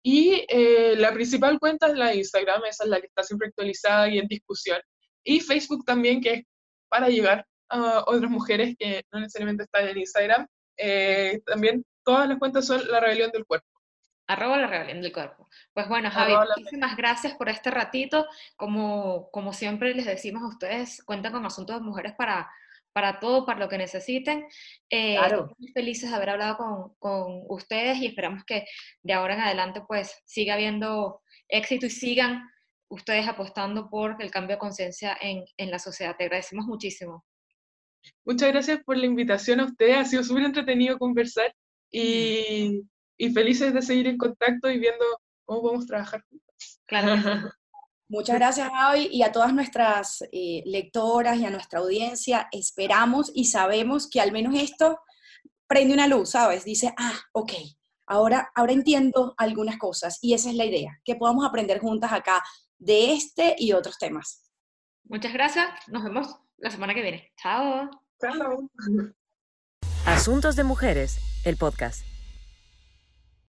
[0.00, 4.08] y eh, la principal cuenta es la Instagram, esa es la que está siempre actualizada
[4.10, 4.80] y en discusión.
[5.24, 6.44] Y Facebook también, que es
[6.88, 10.46] para llegar a otras mujeres que no necesariamente están en Instagram.
[10.76, 13.66] Eh, también todas las cuentas son la rebelión del cuerpo.
[14.30, 15.48] Arroba la rebelión del cuerpo.
[15.74, 18.28] Pues bueno, Javi, muchísimas gracias por este ratito.
[18.54, 22.48] Como, como siempre les decimos a ustedes, cuentan con Asuntos de Mujeres para,
[22.92, 24.46] para todo, para lo que necesiten.
[24.88, 28.66] Eh, Estamos muy felices de haber hablado con, con, ustedes y esperamos que
[29.02, 32.48] de ahora en adelante pues siga habiendo éxito y sigan
[32.88, 36.14] ustedes apostando por el cambio de conciencia en, en la sociedad.
[36.16, 37.24] Te agradecemos muchísimo.
[38.24, 39.96] Muchas gracias por la invitación a ustedes.
[39.96, 41.52] Ha sido súper entretenido conversar
[41.90, 42.84] y,
[43.28, 45.04] felices de seguir en contacto y viendo
[45.44, 46.80] cómo podemos trabajar juntos.
[46.86, 47.14] Claro.
[48.08, 52.48] Muchas gracias, Javi, y a todas nuestras eh, lectoras y a nuestra audiencia.
[52.50, 54.98] Esperamos y sabemos que al menos esto
[55.68, 56.64] prende una luz, ¿sabes?
[56.64, 57.52] Dice, ah, ok,
[58.08, 62.42] ahora, ahora entiendo algunas cosas y esa es la idea, que podamos aprender juntas acá
[62.78, 64.50] de este y otros temas.
[65.04, 67.32] Muchas gracias, nos vemos la semana que viene.
[67.40, 67.88] Chao.
[68.20, 68.68] Chao.
[70.04, 72.09] Asuntos de Mujeres, el podcast.